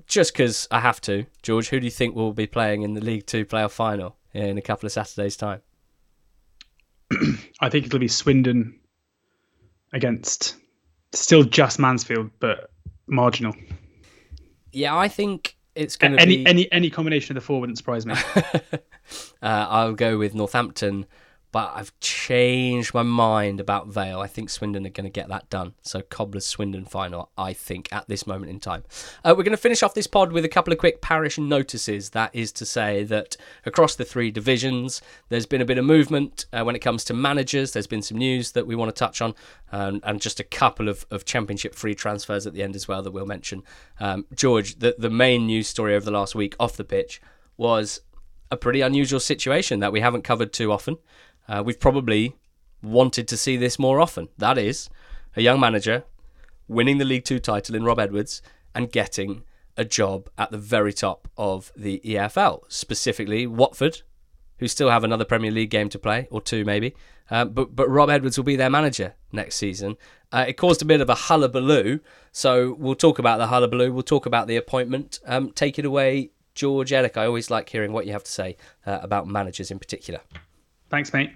[0.08, 3.02] Just because I have to, George, who do you think will be playing in the
[3.02, 5.62] League Two playoff final in a couple of Saturdays' time?
[7.62, 8.80] I think it'll be Swindon
[9.94, 10.56] against
[11.14, 12.72] still just Mansfield, but
[13.08, 13.54] marginal.
[14.72, 17.78] Yeah, I think it's going to any be any any combination of the four wouldn't
[17.78, 18.16] surprise me.
[18.36, 18.80] uh,
[19.42, 21.06] I'll go with Northampton,
[21.52, 24.20] but I've changed my mind about Vale.
[24.20, 25.74] I think Swindon are going to get that done.
[25.82, 28.84] So Cobblers Swindon final, I think, at this moment in time.
[29.24, 32.10] Uh, we're going to finish off this pod with a couple of quick parish notices.
[32.12, 36.46] That is to say that across the three divisions, there's been a bit of movement
[36.52, 37.72] uh, when it comes to managers.
[37.72, 39.34] There's been some news that we want to touch on,
[39.72, 43.02] um, and just a couple of, of championship free transfers at the end as well
[43.02, 43.64] that we'll mention.
[44.00, 47.22] Um, George, the, the main news story over the last week off the pitch
[47.56, 48.02] was
[48.52, 50.98] a pretty unusual situation that we haven't covered too often.
[51.48, 52.36] Uh, we've probably
[52.82, 54.30] wanted to see this more often.
[54.38, 54.90] That is,
[55.36, 56.04] a young manager
[56.68, 58.42] winning the League Two title in Rob Edwards
[58.76, 59.44] and getting
[59.78, 64.02] a job at the very top of the EFL, specifically Watford,
[64.58, 66.96] who still have another Premier League game to play, or two maybe.
[67.30, 69.98] Uh, but but Rob Edwards will be their manager next season.
[70.32, 72.00] Uh, it caused a bit of a hullabaloo,
[72.32, 73.94] so we'll talk about the hullabaloo.
[73.94, 75.20] We'll talk about the appointment.
[75.26, 77.18] Um, take it away, George Elek.
[77.18, 80.22] I always like hearing what you have to say uh, about managers in particular.
[80.90, 81.32] Thanks, mate.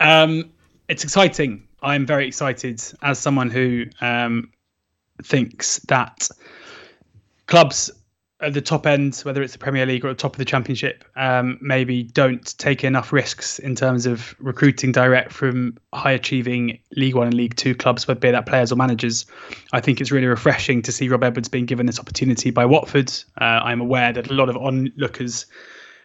[0.00, 0.50] Um,
[0.88, 1.66] it's exciting.
[1.82, 4.50] I'm very excited as someone who um,
[5.22, 6.28] thinks that
[7.46, 7.90] clubs
[8.42, 10.44] at the top end, whether it's the Premier League or at the top of the
[10.44, 16.78] Championship, um, maybe don't take enough risks in terms of recruiting direct from high achieving
[16.96, 19.26] League One and League Two clubs, whether be that players or managers.
[19.72, 23.12] I think it's really refreshing to see Rob Edwards being given this opportunity by Watford.
[23.40, 25.46] Uh, I'm aware that a lot of onlookers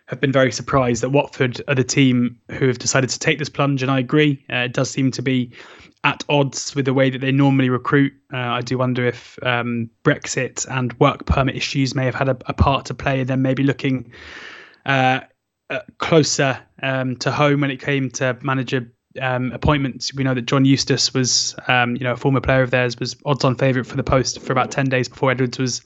[0.08, 3.50] have been very surprised that Watford are the team who have decided to take this
[3.50, 4.46] plunge, and I agree.
[4.52, 5.52] Uh, it does seem to be
[6.04, 8.14] at odds with the way that they normally recruit.
[8.34, 12.38] Uh, I do wonder if um, Brexit and work permit issues may have had a,
[12.46, 14.12] a part to play in them maybe looking
[14.86, 15.22] uh,
[15.70, 20.14] uh, closer um, to home when it came to manager um, appointments.
[20.14, 23.18] We know that John Eustace was, um, you know, a former player of theirs, was
[23.26, 25.82] odds-on favourite for the post for about ten days before Edwards was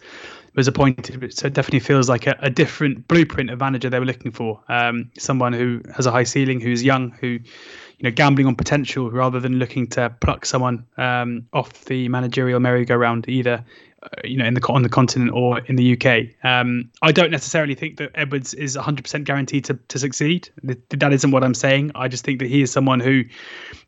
[0.56, 1.34] was appointed.
[1.34, 4.62] So it definitely feels like a, a different blueprint of manager they were looking for.
[4.68, 9.12] Um, someone who has a high ceiling, who's young, who you know gambling on potential
[9.12, 13.64] rather than looking to pluck someone um, off the managerial merry-go-round either.
[14.04, 17.30] Uh, you know, in the on the continent or in the UK, um, I don't
[17.30, 20.50] necessarily think that Edwards is 100% guaranteed to, to succeed.
[20.90, 21.92] That isn't what I'm saying.
[21.94, 23.26] I just think that he is someone who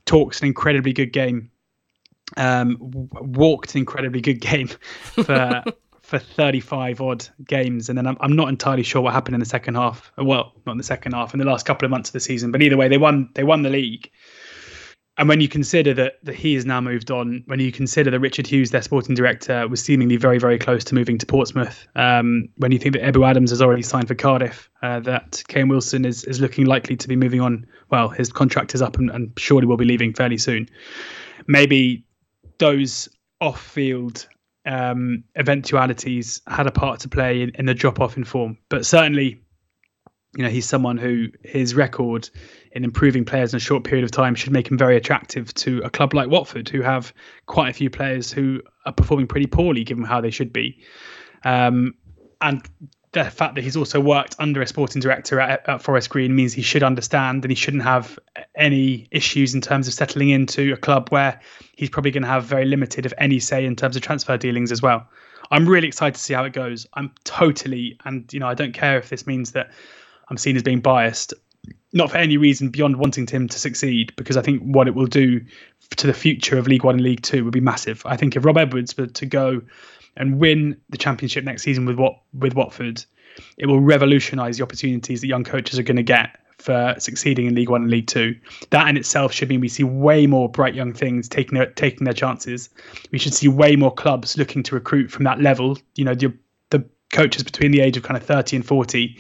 [0.06, 1.50] talks an incredibly good game
[2.38, 4.68] um, walked an incredibly good game
[5.02, 5.64] for
[6.14, 7.90] for 35 odd games.
[7.90, 10.12] And then I'm, I'm not entirely sure what happened in the second half.
[10.16, 12.52] Well, not in the second half, in the last couple of months of the season.
[12.52, 13.30] But either way, they won.
[13.34, 14.12] They won the league.
[15.18, 18.20] And when you consider that, that he has now moved on, when you consider that
[18.20, 22.48] Richard Hughes, their sporting director, was seemingly very, very close to moving to Portsmouth, um,
[22.58, 26.04] when you think that Ebou Adams has already signed for Cardiff, uh, that Kane Wilson
[26.04, 29.32] is, is looking likely to be moving on, well, his contract is up and, and
[29.38, 30.68] surely will be leaving fairly soon.
[31.46, 32.06] Maybe
[32.58, 33.08] those
[33.40, 34.28] off field
[34.66, 38.58] um, eventualities had a part to play in, in the drop off in form.
[38.70, 39.42] But certainly,
[40.36, 42.30] you know, he's someone who his record
[42.72, 45.82] in improving players in a short period of time should make him very attractive to
[45.84, 47.14] a club like Watford, who have
[47.46, 50.82] quite a few players who are performing pretty poorly given how they should be.
[51.44, 51.94] Um,
[52.42, 52.62] and
[53.14, 56.52] the fact that he's also worked under a sporting director at, at, Forest Green means
[56.52, 58.18] he should understand and he shouldn't have
[58.56, 61.40] any issues in terms of settling into a club where
[61.76, 64.72] he's probably going to have very limited, if any, say in terms of transfer dealings
[64.72, 65.08] as well.
[65.52, 66.88] I'm really excited to see how it goes.
[66.96, 69.72] I'm totally, and you know, I don't care if this means that
[70.30, 71.36] I'm seen as being biased,
[71.92, 75.06] not for any reason beyond wanting him to succeed, because I think what it will
[75.06, 75.42] do
[75.98, 78.02] to the future of League One and League Two would be massive.
[78.06, 79.62] I think if Rob Edwards were to go
[80.16, 83.04] and win the championship next season with what with Watford,
[83.58, 87.56] it will revolutionise the opportunities that young coaches are going to get for succeeding in
[87.56, 88.36] League One and League Two.
[88.70, 92.06] That in itself should mean we see way more bright young things taking their taking
[92.06, 92.70] their chances.
[93.12, 95.78] We should see way more clubs looking to recruit from that level.
[95.96, 96.34] You know, the
[96.70, 99.20] the coaches between the age of kind of thirty and forty,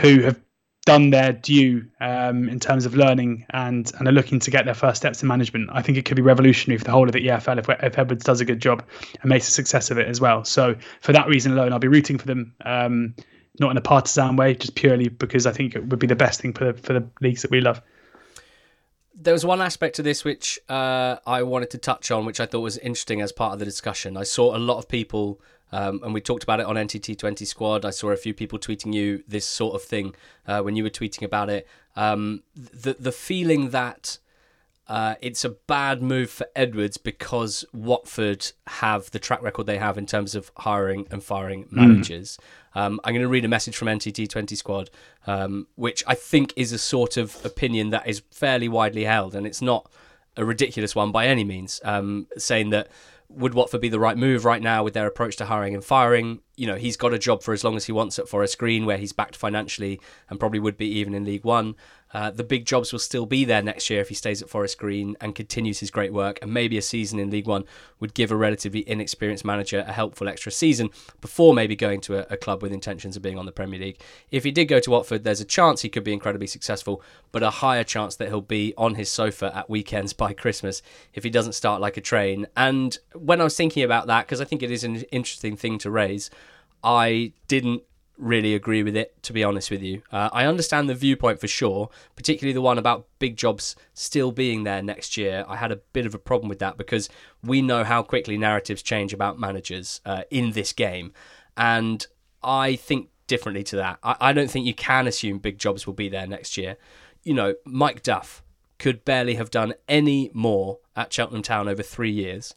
[0.00, 0.40] who have
[0.88, 4.74] done their due um, in terms of learning and and are looking to get their
[4.74, 5.68] first steps in management.
[5.72, 8.24] I think it could be revolutionary for the whole of the EFL if, if Edwards
[8.24, 8.82] does a good job
[9.20, 10.44] and makes a success of it as well.
[10.44, 12.54] So for that reason alone, I'll be rooting for them.
[12.64, 13.14] Um,
[13.60, 16.40] not in a partisan way, just purely because I think it would be the best
[16.40, 17.82] thing for the for the leagues that we love.
[19.20, 22.46] There was one aspect to this which uh, I wanted to touch on, which I
[22.46, 24.16] thought was interesting as part of the discussion.
[24.16, 25.40] I saw a lot of people,
[25.72, 27.84] um, and we talked about it on NTT Twenty Squad.
[27.84, 30.14] I saw a few people tweeting you this sort of thing
[30.46, 31.66] uh, when you were tweeting about it.
[31.96, 34.18] Um, the the feeling that
[34.88, 39.98] uh, it's a bad move for Edwards because Watford have the track record they have
[39.98, 41.76] in terms of hiring and firing hmm.
[41.76, 42.38] managers.
[42.74, 42.80] Mm.
[42.80, 44.90] Um, I'm going to read a message from NTT 20 Squad,
[45.26, 49.46] um, which I think is a sort of opinion that is fairly widely held, and
[49.46, 49.90] it's not
[50.36, 52.88] a ridiculous one by any means, um, saying that
[53.30, 56.40] would Watford be the right move right now with their approach to hiring and firing?
[56.56, 58.86] You know, he's got a job for as long as he wants at Forest Green,
[58.86, 60.00] where he's backed financially
[60.30, 61.74] and probably would be even in League One.
[62.12, 64.78] Uh, the big jobs will still be there next year if he stays at Forest
[64.78, 66.38] Green and continues his great work.
[66.40, 67.64] And maybe a season in League One
[68.00, 70.90] would give a relatively inexperienced manager a helpful extra season
[71.20, 74.00] before maybe going to a, a, club with intentions of being on the Premier League.
[74.30, 77.02] If he did go to Watford, there's a chance he could be incredibly successful,
[77.32, 80.82] but a higher chance that he'll be on his sofa at weekends by Christmas
[81.14, 82.46] if he doesn't start like a train.
[82.56, 85.78] And when I was thinking about that, because I think it is an interesting thing
[85.78, 86.30] to raise,
[86.82, 87.82] I didn't
[88.18, 90.02] really agree with it, to be honest with you.
[90.10, 94.64] Uh, I understand the viewpoint for sure, particularly the one about big jobs still being
[94.64, 95.44] there next year.
[95.48, 97.08] I had a bit of a problem with that because
[97.42, 101.12] we know how quickly narratives change about managers uh, in this game.
[101.56, 102.06] And
[102.42, 103.98] I think differently to that.
[104.02, 106.76] I, I don't think you can assume big jobs will be there next year.
[107.22, 108.42] You know, Mike Duff
[108.78, 112.54] could barely have done any more at Cheltenham Town over three years,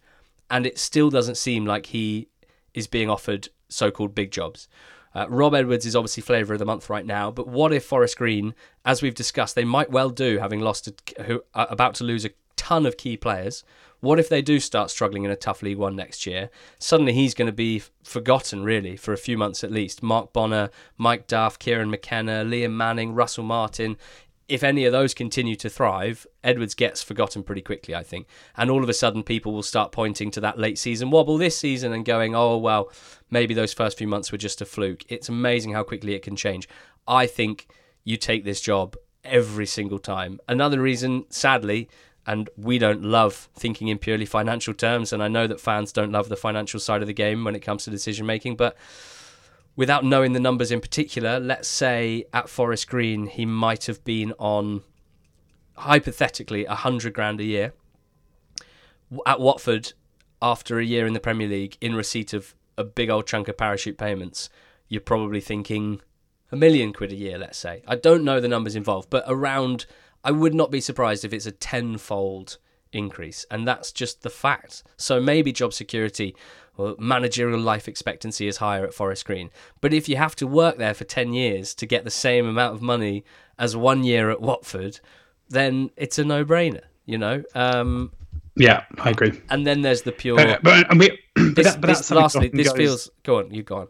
[0.49, 2.30] and it still doesn't seem like he
[2.74, 4.68] is being offered so called big jobs.
[5.14, 8.18] Uh, Rob Edwards is obviously flavour of the month right now, but what if Forest
[8.18, 8.53] Green,
[8.86, 12.26] as we've discussed, they might well do, having lost, a, who, uh, about to lose
[12.26, 13.64] a ton of key players.
[14.01, 16.49] What if they do start struggling in a tough League One next year?
[16.80, 20.01] Suddenly he's going to be forgotten, really, for a few months at least.
[20.01, 23.97] Mark Bonner, Mike Duff, Kieran McKenna, Liam Manning, Russell Martin
[24.47, 28.27] if any of those continue to thrive, Edwards gets forgotten pretty quickly, I think.
[28.57, 31.57] And all of a sudden, people will start pointing to that late season wobble this
[31.57, 32.91] season and going, oh, well,
[33.29, 35.03] maybe those first few months were just a fluke.
[35.09, 36.67] It's amazing how quickly it can change.
[37.07, 37.67] I think
[38.03, 40.39] you take this job every single time.
[40.47, 41.89] Another reason, sadly,
[42.25, 46.11] and we don't love thinking in purely financial terms, and I know that fans don't
[46.11, 48.77] love the financial side of the game when it comes to decision making, but
[49.76, 54.34] without knowing the numbers in particular, let's say at Forest Green he might have been
[54.39, 54.82] on
[55.76, 57.74] hypothetically a hundred grand a year.
[59.26, 59.93] At Watford,
[60.41, 63.57] after a year in the Premier League, in receipt of a big old chunk of
[63.57, 64.49] parachute payments,
[64.88, 66.01] you're probably thinking
[66.51, 67.82] a million quid a year, let's say.
[67.88, 69.86] I don't know the numbers involved, but around,
[70.24, 72.57] I would not be surprised if it's a tenfold
[72.91, 73.45] increase.
[73.49, 74.84] And that's just the fact.
[74.97, 76.36] So maybe job security
[76.78, 79.49] or managerial life expectancy is higher at Forest Green.
[79.82, 82.76] But if you have to work there for 10 years to get the same amount
[82.76, 83.24] of money
[83.59, 84.99] as one year at Watford,
[85.49, 87.43] then it's a no brainer, you know?
[87.53, 88.11] Um,
[88.55, 89.41] yeah, I agree.
[89.49, 90.38] And then there's the pure.
[90.38, 92.78] But, but, and we, but this, that, but this, lastly, this goes...
[92.78, 93.09] feels.
[93.24, 93.88] Go on, you go on.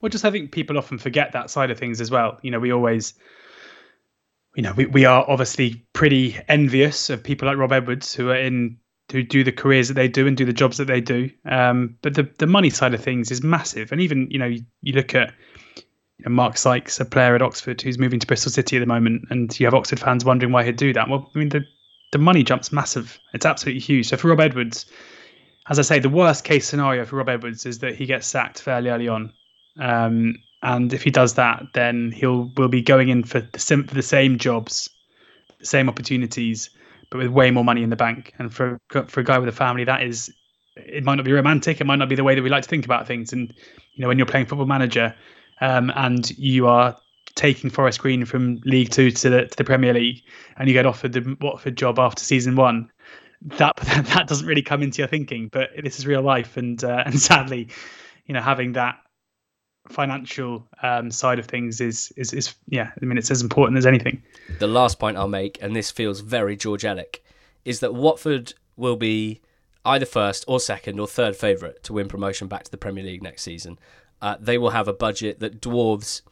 [0.00, 2.38] Well, just I think people often forget that side of things as well.
[2.42, 3.14] You know, we always
[4.58, 8.36] you know, we, we are obviously pretty envious of people like Rob Edwards who are
[8.36, 8.78] in
[9.10, 11.30] who do the careers that they do and do the jobs that they do.
[11.44, 14.64] Um, but the the money side of things is massive, and even you know you,
[14.82, 15.32] you look at
[15.76, 18.86] you know, Mark Sykes, a player at Oxford who's moving to Bristol City at the
[18.86, 21.08] moment, and you have Oxford fans wondering why he'd do that.
[21.08, 21.64] Well, I mean the
[22.12, 23.18] the money jump's massive.
[23.34, 24.08] It's absolutely huge.
[24.08, 24.86] So for Rob Edwards,
[25.68, 28.60] as I say, the worst case scenario for Rob Edwards is that he gets sacked
[28.62, 29.32] fairly early on.
[29.78, 33.86] Um, and if he does that, then he'll will be going in for the, sim-
[33.86, 34.90] for the same jobs,
[35.60, 36.70] the same opportunities,
[37.10, 38.32] but with way more money in the bank.
[38.38, 40.32] And for for a guy with a family, that is,
[40.76, 41.80] it might not be romantic.
[41.80, 43.32] It might not be the way that we like to think about things.
[43.32, 43.52] And
[43.94, 45.14] you know, when you're playing Football Manager,
[45.60, 46.96] um, and you are
[47.34, 50.22] taking Forest Green from League Two to the to the Premier League,
[50.56, 52.90] and you get offered the Watford job after season one,
[53.42, 55.48] that that doesn't really come into your thinking.
[55.50, 57.68] But this is real life, and uh, and sadly,
[58.26, 58.96] you know, having that
[59.88, 62.90] financial um, side of things is, is is yeah.
[63.00, 64.22] I mean, it's as important as anything.
[64.58, 67.20] The last point I'll make, and this feels very George Elek,
[67.64, 69.40] is that Watford will be
[69.84, 73.22] either first or second or third favourite to win promotion back to the Premier League
[73.22, 73.78] next season.
[74.20, 76.22] Uh, they will have a budget that dwarves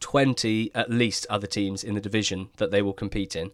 [0.00, 3.50] 20 at least other teams in the division that they will compete in.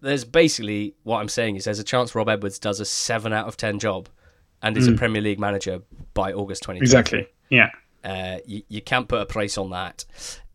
[0.00, 3.46] There's basically what I'm saying is there's a chance Rob Edwards does a 7 out
[3.46, 4.08] of 10 job
[4.62, 4.94] and is mm.
[4.94, 5.82] a Premier League manager
[6.14, 6.80] by August 2020.
[6.80, 7.28] Exactly.
[7.50, 7.70] Yeah.
[8.04, 10.04] Uh, you, you can't put a price on that.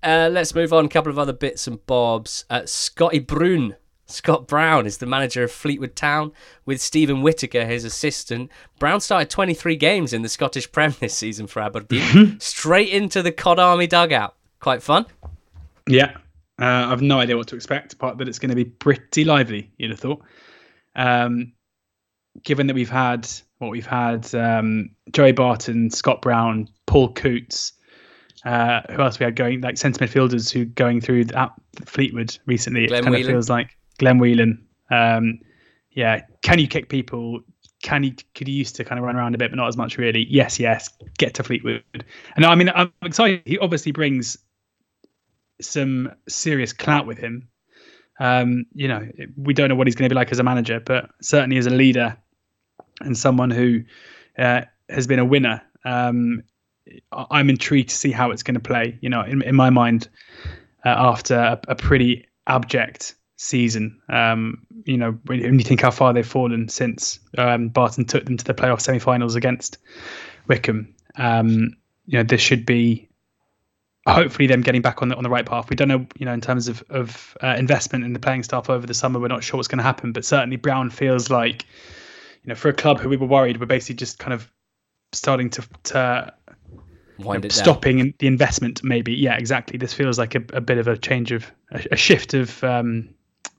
[0.01, 0.85] Uh, let's move on.
[0.85, 2.45] A couple of other bits and bobs.
[2.49, 3.75] Uh, Scotty Brune.
[4.05, 6.31] Scott Brown is the manager of Fleetwood Town
[6.65, 8.49] with Stephen Whittaker, his assistant.
[8.79, 12.37] Brown started 23 games in the Scottish Prem this season for Aberdeen, mm-hmm.
[12.39, 14.35] straight into the Cod Army dugout.
[14.59, 15.05] Quite fun.
[15.87, 16.17] Yeah,
[16.59, 19.71] uh, I've no idea what to expect, apart that it's going to be pretty lively.
[19.77, 20.23] You'd have thought.
[20.95, 21.53] Um,
[22.43, 23.29] given that we've had
[23.60, 27.74] what we've had um, Joey Barton, Scott Brown, Paul Coutts.
[28.45, 31.51] Uh, who else we had going like centre midfielders who going through at
[31.86, 32.88] Fleetwood recently?
[32.88, 33.30] Glenn it kind Whelan.
[33.30, 34.66] of feels like Glenn Whelan.
[34.89, 35.39] Um,
[35.91, 37.41] yeah, can you kick people?
[37.84, 39.76] Can you could you used to kind of run around a bit, but not as
[39.76, 40.26] much really?
[40.30, 40.89] Yes, yes.
[41.18, 41.84] Get to Fleetwood.
[42.36, 43.41] And I mean, I'm excited.
[43.45, 44.38] He obviously brings
[45.60, 47.49] some serious clout with him.
[48.22, 49.05] Um, you know,
[49.36, 51.66] we don't know what he's going to be like as a manager, but certainly as
[51.66, 52.18] a leader
[52.99, 53.83] and someone who
[54.37, 55.61] uh, has been a winner.
[55.85, 56.43] Um,
[57.11, 58.97] I'm intrigued to see how it's going to play.
[59.01, 60.09] You know, in, in my mind,
[60.85, 66.13] uh, after a, a, pretty abject season, um, you know, when, you think how far
[66.13, 69.77] they've fallen since um, Barton took them to the playoff semi-finals against
[70.47, 71.75] Wycombe, um,
[72.05, 73.09] you know, this should be
[74.07, 75.69] hopefully them getting back on the on the right path.
[75.69, 78.69] We don't know, you know, in terms of of uh, investment in the playing staff
[78.69, 80.11] over the summer, we're not sure what's going to happen.
[80.11, 81.65] But certainly, Brown feels like,
[82.49, 84.51] know, for a club who we were worried, we're basically just kind of
[85.13, 86.33] starting to to
[87.19, 88.13] Wind it stopping down.
[88.19, 88.81] the investment.
[88.83, 89.77] Maybe, yeah, exactly.
[89.77, 93.09] This feels like a, a bit of a change of a, a shift of um,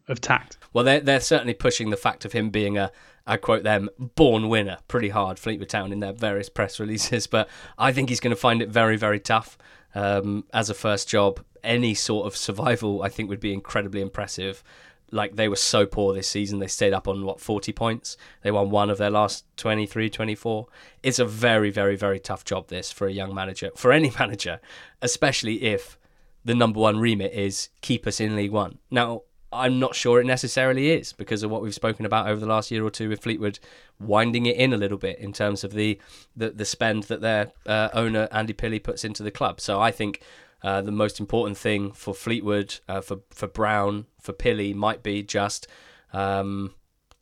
[0.09, 0.59] of tact.
[0.73, 2.91] Well, they're they're certainly pushing the fact of him being a
[3.27, 7.27] I quote them, born winner pretty hard, Fleetwood Town, in their various press releases.
[7.31, 9.59] But I think he's going to find it very, very tough
[9.95, 11.41] um, as a first job.
[11.63, 14.65] Any sort of survival, I think, would be incredibly impressive.
[15.13, 18.17] Like they were so poor this season, they stayed up on what 40 points.
[18.43, 20.67] They won one of their last 23, 24.
[21.03, 24.61] It's a very, very, very tough job this for a young manager, for any manager,
[25.03, 25.99] especially if
[26.45, 28.79] the number one remit is keep us in League One.
[28.91, 32.47] Now, I'm not sure it necessarily is because of what we've spoken about over the
[32.47, 33.59] last year or two with Fleetwood
[33.99, 36.01] winding it in a little bit in terms of the
[36.37, 39.61] the, the spend that their uh, owner Andy Pilley puts into the club.
[39.61, 40.23] So I think
[40.63, 45.23] uh, the most important thing for Fleetwood, uh, for for Brown, for Pilley might be
[45.23, 45.67] just
[46.13, 46.75] um,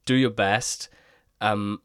[0.05, 0.89] do your best.
[1.41, 1.81] Um,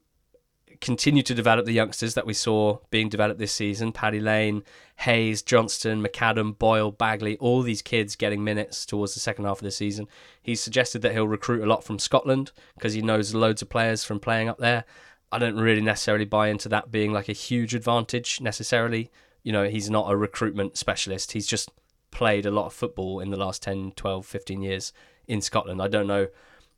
[0.84, 4.64] continue to develop the youngsters that we saw being developed this season Paddy Lane,
[4.98, 9.64] Hayes, Johnston, McAdam, Boyle, Bagley, all these kids getting minutes towards the second half of
[9.64, 10.08] the season.
[10.42, 14.04] He's suggested that he'll recruit a lot from Scotland because he knows loads of players
[14.04, 14.84] from playing up there.
[15.32, 19.10] I don't really necessarily buy into that being like a huge advantage necessarily.
[19.44, 21.34] You know, he's not a recruitment specialist.
[21.34, 21.70] He's just
[22.12, 24.94] played a lot of football in the last 10, 12, 15 years
[25.28, 25.82] in Scotland.
[25.82, 26.28] I don't know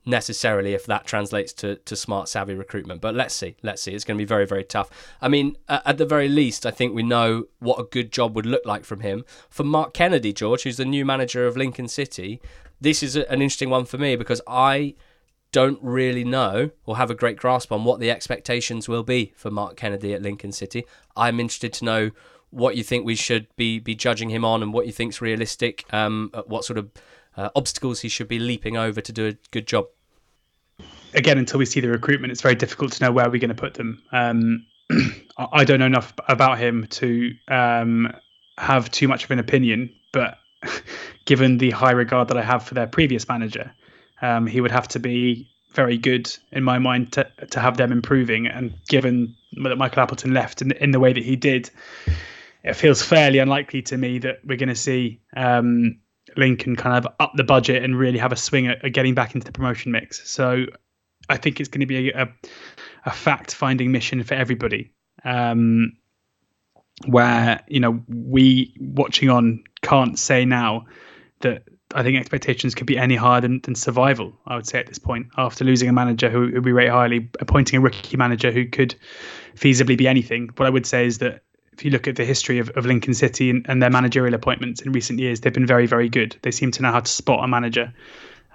[0.05, 3.55] necessarily if that translates to, to smart savvy recruitment but let's see.
[3.63, 3.93] Let's see.
[3.93, 4.89] It's going to be very very tough.
[5.19, 8.45] I mean at the very least i think we know what a good job would
[8.45, 9.25] look like from him.
[9.49, 12.39] For mark kennedy george who's the new manager of lincoln city
[12.79, 14.93] this is an interesting one for me because i
[15.51, 19.49] don't really know or have a great grasp on what the expectations will be for
[19.49, 20.85] mark kennedy at lincoln city.
[21.15, 22.11] I'm interested to know
[22.55, 25.85] what you think we should be be judging him on and what you think's realistic
[25.93, 26.89] um, what sort of
[27.37, 29.85] uh, obstacles he should be leaping over to do a good job
[31.15, 33.55] again, until we see the recruitment, it's very difficult to know where we're going to
[33.55, 34.01] put them.
[34.11, 34.65] Um,
[35.37, 38.13] I don't know enough about him to um,
[38.57, 40.37] have too much of an opinion, but
[41.25, 43.73] given the high regard that I have for their previous manager,
[44.21, 47.91] um, he would have to be very good in my mind to to have them
[47.91, 48.47] improving.
[48.47, 51.69] And given that Michael Appleton left in, in the way that he did,
[52.65, 55.99] it feels fairly unlikely to me that we're going to see um,
[56.35, 59.35] Lincoln kind of up the budget and really have a swing at, at getting back
[59.35, 60.27] into the promotion mix.
[60.27, 60.65] So
[61.29, 62.27] I think it's going to be a,
[63.05, 64.91] a fact finding mission for everybody.
[65.23, 65.93] Um,
[67.07, 70.85] where you know we watching on can't say now
[71.41, 71.63] that
[71.93, 74.33] I think expectations could be any higher than, than survival.
[74.47, 77.29] I would say at this point, after losing a manager who, who we rate highly,
[77.39, 78.95] appointing a rookie manager who could
[79.55, 80.49] feasibly be anything.
[80.55, 81.43] What I would say is that
[81.77, 84.81] if you look at the history of, of Lincoln City and, and their managerial appointments
[84.81, 86.37] in recent years, they've been very, very good.
[86.41, 87.93] They seem to know how to spot a manager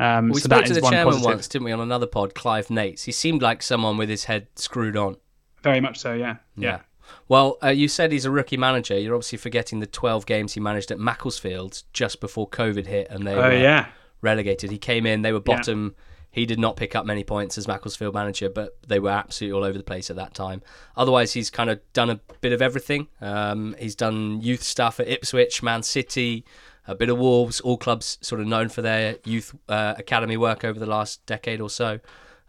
[0.01, 1.35] um, we so spoke that to is the one chairman positive.
[1.35, 3.05] once, didn't we, on another pod, Clive Nates.
[3.05, 5.19] He seemed like someone with his head screwed on.
[5.63, 6.37] Very much so, yeah.
[6.57, 6.81] Yeah.
[7.29, 8.99] Well, uh, you said he's a rookie manager.
[8.99, 13.27] You're obviously forgetting the 12 games he managed at Macclesfield just before COVID hit and
[13.27, 13.89] they Oh, were yeah.
[14.23, 14.71] relegated.
[14.71, 15.95] He came in, they were bottom.
[16.31, 19.65] He did not pick up many points as Macclesfield manager, but they were absolutely all
[19.65, 20.63] over the place at that time.
[20.97, 23.09] Otherwise, he's kind of done a bit of everything.
[23.21, 26.45] Um, he's done youth stuff at Ipswich, Man City,
[26.87, 30.65] a bit of Wolves, all clubs sort of known for their youth uh, academy work
[30.65, 32.01] over the last decade or so.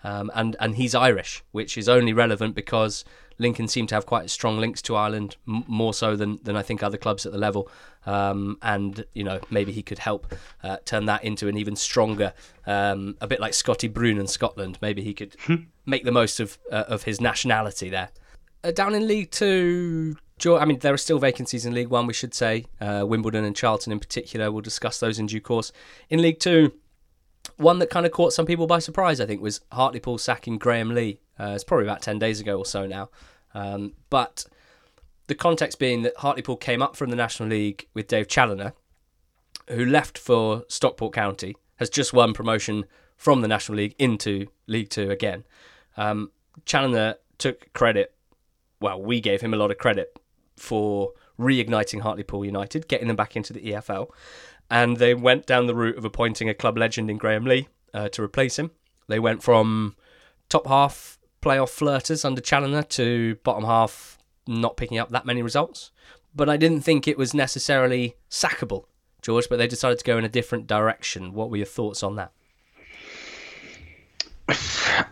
[0.04, 3.06] Um, and and he's Irish, which is only relevant because
[3.42, 6.62] Lincoln seem to have quite strong links to Ireland, m- more so than, than I
[6.62, 7.70] think other clubs at the level.
[8.06, 12.34] Um, and you know maybe he could help uh, turn that into an even stronger,
[12.66, 14.78] um, a bit like Scotty Brune in Scotland.
[14.82, 15.36] Maybe he could
[15.86, 18.10] make the most of uh, of his nationality there.
[18.64, 20.16] Uh, down in League Two,
[20.48, 22.66] I mean, there are still vacancies in League One, we should say.
[22.80, 24.52] Uh, Wimbledon and Charlton in particular.
[24.52, 25.72] We'll discuss those in due course.
[26.10, 26.74] In League Two,
[27.62, 30.94] one that kind of caught some people by surprise, I think, was Hartlepool sacking Graham
[30.94, 31.22] Lee.
[31.40, 33.10] Uh, it's probably about 10 days ago or so now.
[33.54, 34.46] Um, but
[35.28, 38.74] the context being that Hartlepool came up from the National League with Dave Challinor,
[39.70, 42.86] who left for Stockport County, has just won promotion
[43.16, 45.46] from the National League into League Two again.
[45.98, 46.32] Um,
[46.66, 48.14] Challinor took credit,
[48.80, 50.18] well, we gave him a lot of credit
[50.58, 54.10] for reigniting Hartlepool United, getting them back into the EFL.
[54.72, 58.08] And they went down the route of appointing a club legend in Graham Lee uh,
[58.10, 58.72] to replace him.
[59.08, 59.98] They went from
[60.48, 64.18] top half playoff flirters under Challinor to bottom half
[64.48, 65.92] not picking up that many results.
[66.34, 68.86] But I didn't think it was necessarily sackable,
[69.22, 71.34] George, but they decided to go in a different direction.
[71.34, 72.32] What were your thoughts on that?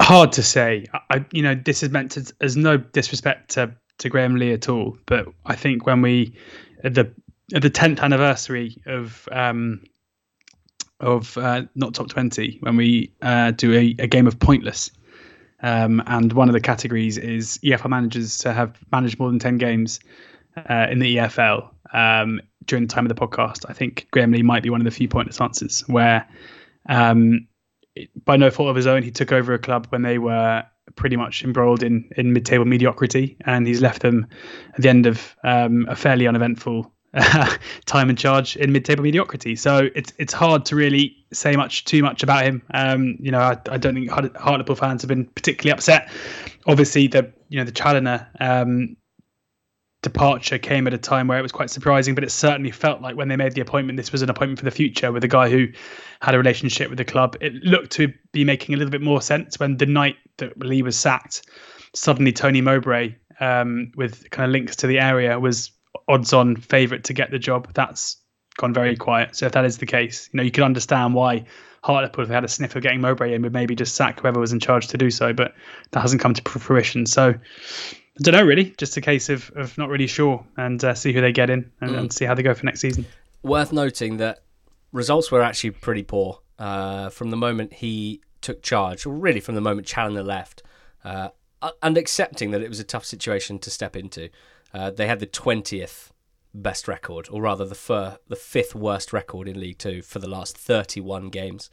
[0.00, 0.86] Hard to say.
[1.10, 4.68] I, you know, this is meant to, as no disrespect to, to Graham Lee at
[4.68, 6.34] all, but I think when we,
[6.82, 7.12] the
[7.48, 9.82] the tenth anniversary of um,
[11.00, 14.90] of uh, not top twenty, when we uh, do a, a game of pointless,
[15.62, 19.58] um, and one of the categories is EFL managers to have managed more than 10
[19.58, 20.00] games
[20.68, 23.64] uh, in the EFL um, during the time of the podcast.
[23.68, 26.28] I think Graham Lee might be one of the few pointless answers where,
[26.88, 27.46] um,
[28.24, 30.64] by no fault of his own, he took over a club when they were
[30.96, 34.26] pretty much embroiled in, in mid table mediocrity, and he's left them
[34.74, 36.91] at the end of um, a fairly uneventful
[37.84, 39.54] time and charge in mid-table mediocrity.
[39.54, 42.62] So it's it's hard to really say much too much about him.
[42.72, 46.10] Um, you know, I, I don't think Hartlepool fans have been particularly upset.
[46.66, 48.96] Obviously, the you know the Challinor um,
[50.02, 53.16] departure came at a time where it was quite surprising, but it certainly felt like
[53.16, 55.50] when they made the appointment, this was an appointment for the future with a guy
[55.50, 55.68] who
[56.22, 57.36] had a relationship with the club.
[57.40, 60.82] It looked to be making a little bit more sense when the night that Lee
[60.82, 61.46] was sacked,
[61.94, 65.70] suddenly Tony Mowbray, um, with kind of links to the area, was
[66.08, 67.72] odds on favourite to get the job.
[67.74, 68.16] That's
[68.56, 69.36] gone very quiet.
[69.36, 71.44] So if that is the case, you know, you can understand why
[71.82, 74.40] Hartlepool, if they had a sniff of getting Mowbray in, would maybe just sack whoever
[74.40, 75.32] was in charge to do so.
[75.32, 75.54] But
[75.92, 77.06] that hasn't come to fruition.
[77.06, 78.74] So I don't know, really.
[78.76, 81.70] Just a case of, of not really sure and uh, see who they get in
[81.80, 81.98] and, mm.
[81.98, 83.06] and, see how they go for next season.
[83.42, 84.42] Worth noting that
[84.92, 89.54] results were actually pretty poor uh, from the moment he took charge, or really from
[89.54, 90.62] the moment Challinor left,
[91.04, 91.30] uh,
[91.82, 94.28] and accepting that it was a tough situation to step into.
[94.72, 96.10] Uh, they had the 20th
[96.54, 100.28] best record, or rather the fir- the fifth worst record in League Two for the
[100.28, 101.70] last 31 games,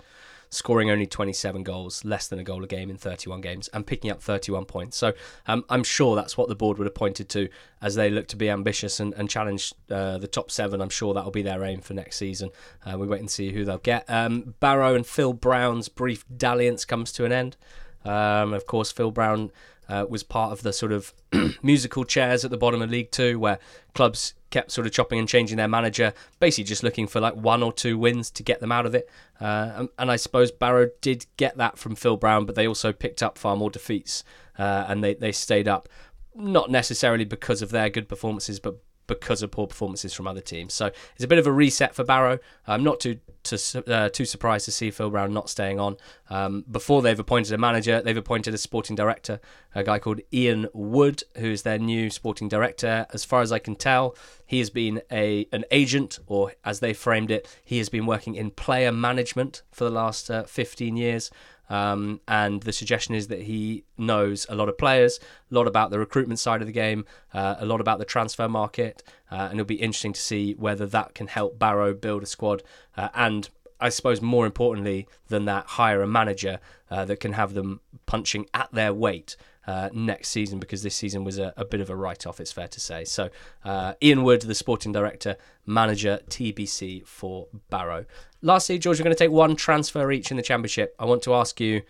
[0.50, 4.10] scoring only 27 goals, less than a goal a game in 31 games, and picking
[4.10, 4.98] up 31 points.
[4.98, 5.14] So
[5.48, 7.50] um, I'm sure that's what the board would have pointed to
[7.82, 10.82] as they look to be ambitious and, and challenge uh, the top seven.
[10.82, 12.50] I'm sure that will be their aim for next season.
[12.86, 14.10] Uh, we wait and see who they'll get.
[14.10, 17.58] Um, Barrow and Phil Brown's brief dalliance comes to an end.
[18.06, 19.52] Um, of course, Phil Brown
[19.90, 21.14] uh, was part of the sort of
[21.64, 23.60] musical chairs at the bottom of League Two, where
[23.94, 27.62] clubs kept sort of chopping and changing their manager, basically just looking for like one
[27.62, 29.10] or two wins to get them out of it.
[29.40, 32.92] Uh, and, and, I suppose Barrow did get that from Phil Brown, but they also
[32.92, 34.24] picked up far more defeats
[34.58, 35.88] uh, and they, they stayed up,
[36.36, 38.78] not necessarily because of their good performances, but
[39.10, 40.74] because of poor performances from other teams.
[40.74, 42.40] So it's a bit of a reset for Barrow.
[42.66, 45.98] I'm not too to, uh, too surprised to see Phil Brown not staying on.
[46.30, 49.40] Um, before they've appointed a manager, they've appointed a sporting director,
[49.74, 53.08] a guy called Ian Wood, who's their new sporting director.
[53.14, 54.16] As far as I can tell,
[54.46, 58.36] he has been a an agent, or as they framed it, he has been working
[58.36, 61.32] in player management for the last uh, 15 years.
[61.70, 65.20] Um, and the suggestion is that he knows a lot of players,
[65.52, 68.50] a lot about the recruitment side of the game, uh, a lot about the transfer
[68.50, 72.28] market, uh, and it'll be interesting to see whether that can help Barrow build a
[72.28, 72.64] squad
[72.98, 73.50] uh, and.
[73.82, 76.60] I suppose more importantly than that, hire a manager
[76.92, 79.38] uh, that can have them punching at their weight
[79.70, 82.52] uh, next season because this season was a, a bit of a write off, it's
[82.52, 83.06] fair to say.
[83.06, 83.30] So,
[83.64, 88.06] uh, Ian Wood, the sporting director, manager TBC for Barrow.
[88.42, 90.96] Lastly, George, we're going to take one transfer each in the Championship.
[91.00, 91.82] I want to ask you,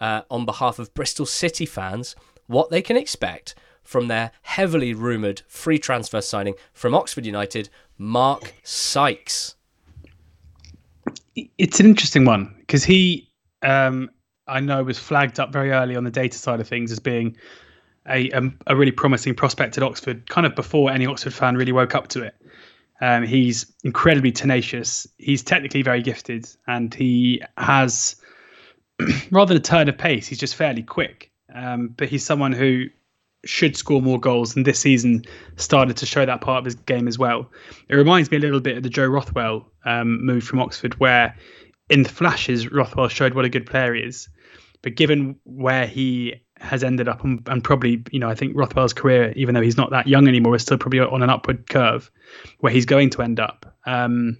[0.00, 2.14] uh, on behalf of Bristol City fans,
[2.46, 7.68] what they can expect from their heavily rumoured free transfer signing from Oxford United,
[7.98, 9.54] Mark Sykes.
[11.34, 13.28] It's an interesting one because he
[13.62, 14.10] um,
[14.46, 17.36] I know was flagged up very early on the data side of things as being
[18.08, 21.72] a, a, a really promising prospect at Oxford, kind of before any Oxford fan really
[21.72, 22.34] woke up to it.
[23.00, 25.06] Um, he's incredibly tenacious.
[25.18, 28.16] He's technically very gifted, and he has
[29.30, 30.26] rather than a turn of pace.
[30.26, 31.30] He's just fairly quick.
[31.54, 32.86] Um, but he's someone who
[33.44, 35.24] should score more goals, and this season
[35.56, 37.50] started to show that part of his game as well.
[37.88, 41.36] It reminds me a little bit of the Joe Rothwell um, move from Oxford, where
[41.88, 44.28] in the flashes Rothwell showed what a good player he is,
[44.82, 48.92] but given where he has ended up, and, and, probably, you know, I think Rothwell's
[48.92, 52.10] career, even though he's not that young anymore, is still probably on an upward curve
[52.60, 53.76] where he's going to end up.
[53.84, 54.38] Um,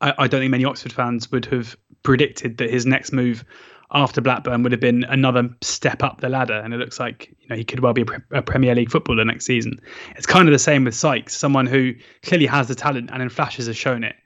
[0.00, 3.44] I, I, don't think many Oxford fans would have predicted that his next move
[3.92, 7.48] after Blackburn would have been another step up the ladder, and it looks like you
[7.48, 9.80] know he could well be a, pre- a Premier League footballer next season.
[10.16, 13.28] It's kind of the same with Sykes, someone who clearly has the talent and in
[13.28, 14.16] flashes has shown it.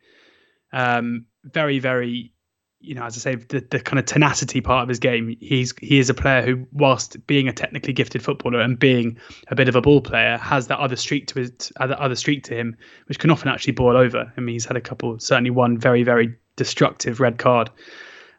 [0.72, 2.32] Um, very, very
[2.80, 5.74] you know, as I say, the, the kind of tenacity part of his game, he's
[5.80, 9.68] he is a player who, whilst being a technically gifted footballer and being a bit
[9.68, 12.76] of a ball player, has that other streak to his other other streak to him,
[13.06, 14.32] which can often actually boil over.
[14.36, 17.70] I mean, he's had a couple, certainly one very very destructive red card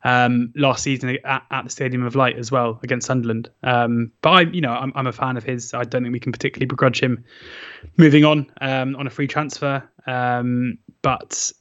[0.04, 3.50] um, last season at, at, the Stadium of Light as well against Sunderland.
[3.64, 5.74] Um, but I, you know, I'm, I'm a fan of his.
[5.74, 7.24] I don't think we can particularly begrudge him
[7.98, 9.88] moving on um, on a free transfer.
[10.08, 11.52] Um, but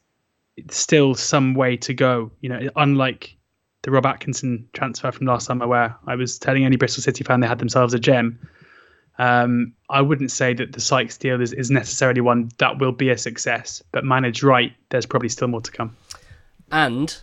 [0.70, 2.30] still some way to go.
[2.40, 3.36] You know, unlike
[3.82, 7.40] the Rob Atkinson transfer from last summer, where I was telling any Bristol City fan
[7.40, 8.38] they had themselves a gem.
[9.18, 13.10] Um, I wouldn't say that the Sykes deal is, is necessarily one that will be
[13.10, 15.94] a success, but managed right, there's probably still more to come.
[16.72, 17.22] And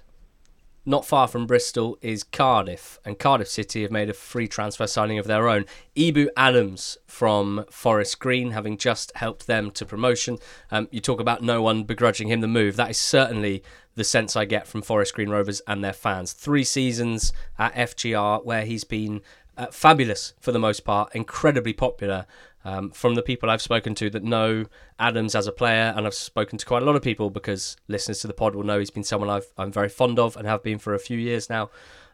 [0.88, 5.20] not far from Bristol is Cardiff, and Cardiff City have made a free transfer signing
[5.20, 5.66] of their own.
[5.98, 10.38] Ebou Adams from Forest Green, having just helped them to promotion.
[10.72, 12.78] Um, you talk about no one begrudging him the move.
[12.78, 13.64] That is certainly
[13.96, 16.32] the sense I get from Forest Green Rovers and their fans.
[16.32, 19.20] Three seasons at FGR where he's been
[19.58, 22.26] uh, fabulous for the most part, incredibly popular,
[22.68, 24.66] um, from the people I've spoken to that know
[25.00, 28.20] Adams as a player, and I've spoken to quite a lot of people because listeners
[28.20, 30.64] to the pod will know he's been someone I've, I'm very fond of and have
[30.64, 31.70] been for a few years now.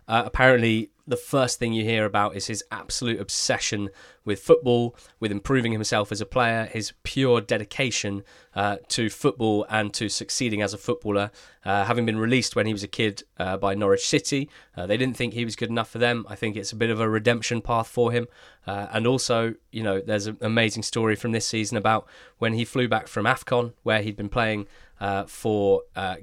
[0.07, 3.89] Uh, apparently, the first thing you hear about is his absolute obsession
[4.23, 8.23] with football, with improving himself as a player, his pure dedication
[8.55, 11.29] uh, to football and to succeeding as a footballer.
[11.65, 14.95] Uh, having been released when he was a kid uh, by Norwich City, uh, they
[14.95, 16.25] didn't think he was good enough for them.
[16.29, 18.27] I think it's a bit of a redemption path for him.
[18.65, 22.07] Uh, and also, you know, there's an amazing story from this season about
[22.37, 24.67] when he flew back from AFCON, where he'd been playing
[25.01, 25.81] uh, for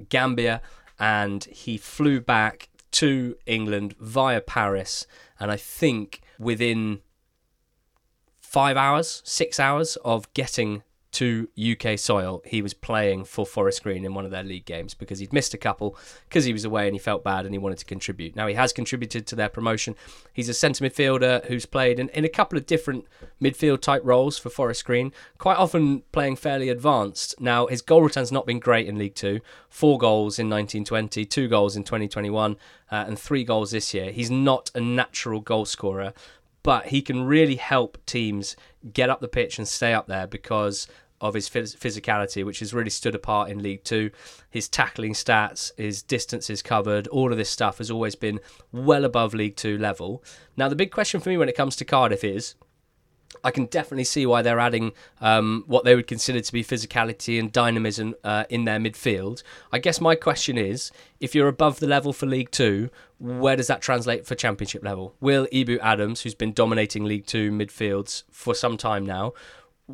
[0.09, 0.61] Gambia
[1.01, 5.07] and he flew back to England via Paris,
[5.39, 7.01] and I think within
[8.39, 14.05] five hours, six hours of getting to UK soil, he was playing for Forest Green
[14.05, 15.97] in one of their league games because he'd missed a couple
[16.29, 18.35] because he was away and he felt bad and he wanted to contribute.
[18.35, 19.95] Now he has contributed to their promotion.
[20.31, 23.05] He's a centre midfielder who's played in, in a couple of different
[23.41, 27.39] midfield type roles for Forest Green, quite often playing fairly advanced.
[27.41, 29.41] Now his goal return's not been great in League Two.
[29.69, 32.55] Four goals in 1920, two goals in 2021,
[32.91, 34.11] uh, and three goals this year.
[34.11, 36.13] He's not a natural goal scorer,
[36.63, 38.55] but he can really help teams
[38.93, 40.87] get up the pitch and stay up there because
[41.21, 44.11] of his phys- physicality, which has really stood apart in League Two.
[44.49, 48.39] His tackling stats, his distances covered, all of this stuff has always been
[48.71, 50.23] well above League Two level.
[50.57, 52.55] Now, the big question for me when it comes to Cardiff is
[53.43, 57.39] I can definitely see why they're adding um, what they would consider to be physicality
[57.39, 59.41] and dynamism uh, in their midfield.
[59.71, 62.89] I guess my question is if you're above the level for League Two,
[63.19, 65.15] where does that translate for Championship level?
[65.21, 69.33] Will Ebou Adams, who's been dominating League Two midfields for some time now,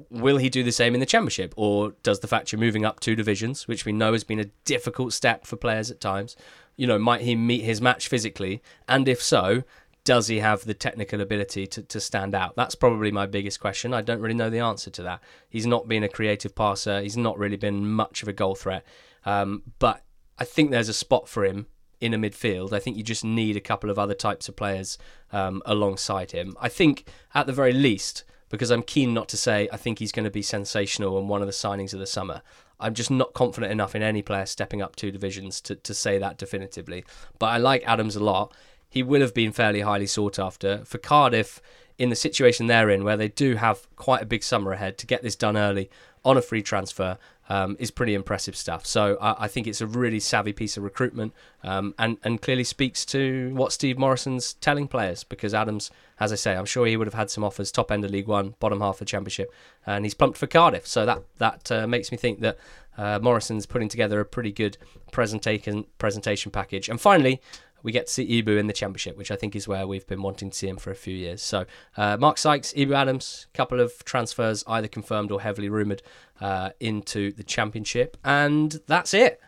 [0.09, 1.53] will he do the same in the Championship?
[1.57, 4.51] Or does the fact you're moving up two divisions, which we know has been a
[4.65, 6.35] difficult step for players at times,
[6.75, 8.61] you know, might he meet his match physically?
[8.87, 9.63] And if so,
[10.03, 12.55] does he have the technical ability to, to stand out?
[12.55, 13.93] That's probably my biggest question.
[13.93, 15.21] I don't really know the answer to that.
[15.49, 17.01] He's not been a creative passer.
[17.01, 18.85] He's not really been much of a goal threat.
[19.25, 20.03] Um, but
[20.39, 21.67] I think there's a spot for him
[21.99, 22.71] in a midfield.
[22.71, 24.97] I think you just need a couple of other types of players
[25.33, 26.55] um, alongside him.
[26.61, 30.11] I think at the very least, because I'm keen not to say I think he's
[30.11, 32.41] going to be sensational and one of the signings of the summer.
[32.79, 36.17] I'm just not confident enough in any player stepping up two divisions to, to say
[36.19, 37.03] that definitively.
[37.39, 38.53] But I like Adams a lot
[38.89, 40.83] he will have been fairly highly sought after.
[40.85, 41.61] For Cardiff,
[41.97, 45.07] in the situation they're in, where they do have quite a big summer ahead, to
[45.07, 45.89] get this done early
[46.23, 47.17] on a free transfer
[47.49, 48.85] um, is pretty impressive stuff.
[48.85, 51.33] So I, I, think it's a really savvy piece of recruitment
[51.63, 56.35] um, and, and clearly speaks to what Steve Morison's telling players because Adams, as I
[56.35, 58.81] say, I'm sure he would have had some offers top end of League One, bottom
[58.81, 59.53] half of Championship,
[59.85, 60.85] and he's plumped for Cardiff.
[60.85, 62.57] So that, that uh, makes me think that
[62.97, 64.77] uh, Morison's putting together a pretty good
[65.11, 66.89] presentation, presentation package.
[66.89, 67.41] And finally,
[67.87, 70.21] we get to see Ebou in the Championship, which I think is where we've been
[70.21, 71.41] wanting to see him for a few years.
[71.41, 71.65] So,
[71.95, 76.01] uh, Mark Sykes, Ebou Adams, couple of transfers either confirmed or heavily rumoured
[76.41, 78.17] uh, into the Championship.
[78.25, 79.39] And that's it.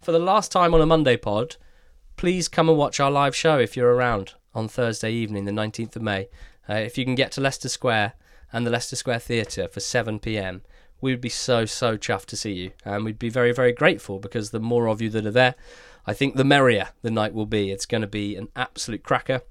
[0.00, 1.56] For the last time on a Monday pod,
[2.16, 5.94] please come and watch our live show if you're around on Thursday evening, the 19th
[5.94, 6.30] of May.
[6.66, 8.14] Uh, if you can get to Leicester Square
[8.54, 10.62] and the Leicester Square Theatre for 7 pm,
[11.02, 12.70] we would be so, so chuffed to see you.
[12.86, 15.56] And we'd be very, very grateful because the more of you that are there,
[16.06, 17.70] I think the merrier the night will be.
[17.70, 19.42] It's going to be an absolute cracker.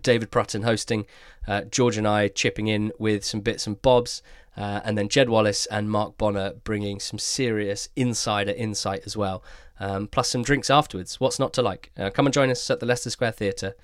[0.00, 1.06] David Prutton hosting,
[1.46, 4.22] uh, George and I chipping in with some bits and bobs,
[4.56, 9.42] uh, and then Jed Wallace and Mark Bonner bringing some serious insider insight as well,
[9.80, 11.20] um, plus some drinks afterwards.
[11.20, 11.90] What's not to like?
[11.96, 13.74] Uh, come and join us at the Leicester Square Theatre.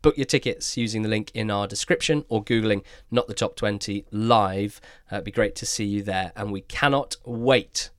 [0.00, 4.06] Book your tickets using the link in our description or Googling Not the Top 20
[4.10, 4.80] live.
[5.12, 7.90] Uh, it'd be great to see you there, and we cannot wait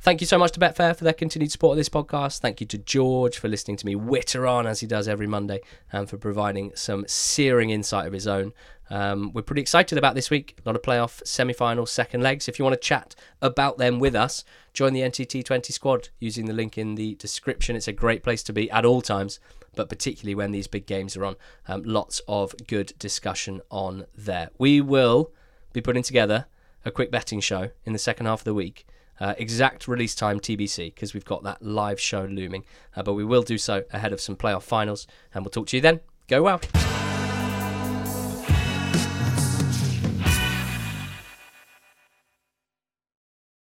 [0.00, 2.38] Thank you so much to Betfair for their continued support of this podcast.
[2.38, 5.60] Thank you to George for listening to me witter on as he does every Monday
[5.90, 8.52] and for providing some searing insight of his own.
[8.88, 10.56] Um, we're pretty excited about this week.
[10.64, 12.48] A lot of playoff semi-final second legs.
[12.48, 16.52] If you want to chat about them with us, join the NTT20 squad using the
[16.52, 17.74] link in the description.
[17.74, 19.40] It's a great place to be at all times,
[19.74, 21.36] but particularly when these big games are on.
[21.66, 24.50] Um, lots of good discussion on there.
[24.56, 25.32] We will
[25.72, 26.46] be putting together
[26.84, 28.86] a quick betting show in the second half of the week.
[29.18, 32.64] Uh, exact release time TBC because we've got that live show looming.
[32.94, 35.76] Uh, but we will do so ahead of some playoff finals, and we'll talk to
[35.76, 36.00] you then.
[36.28, 36.60] Go well.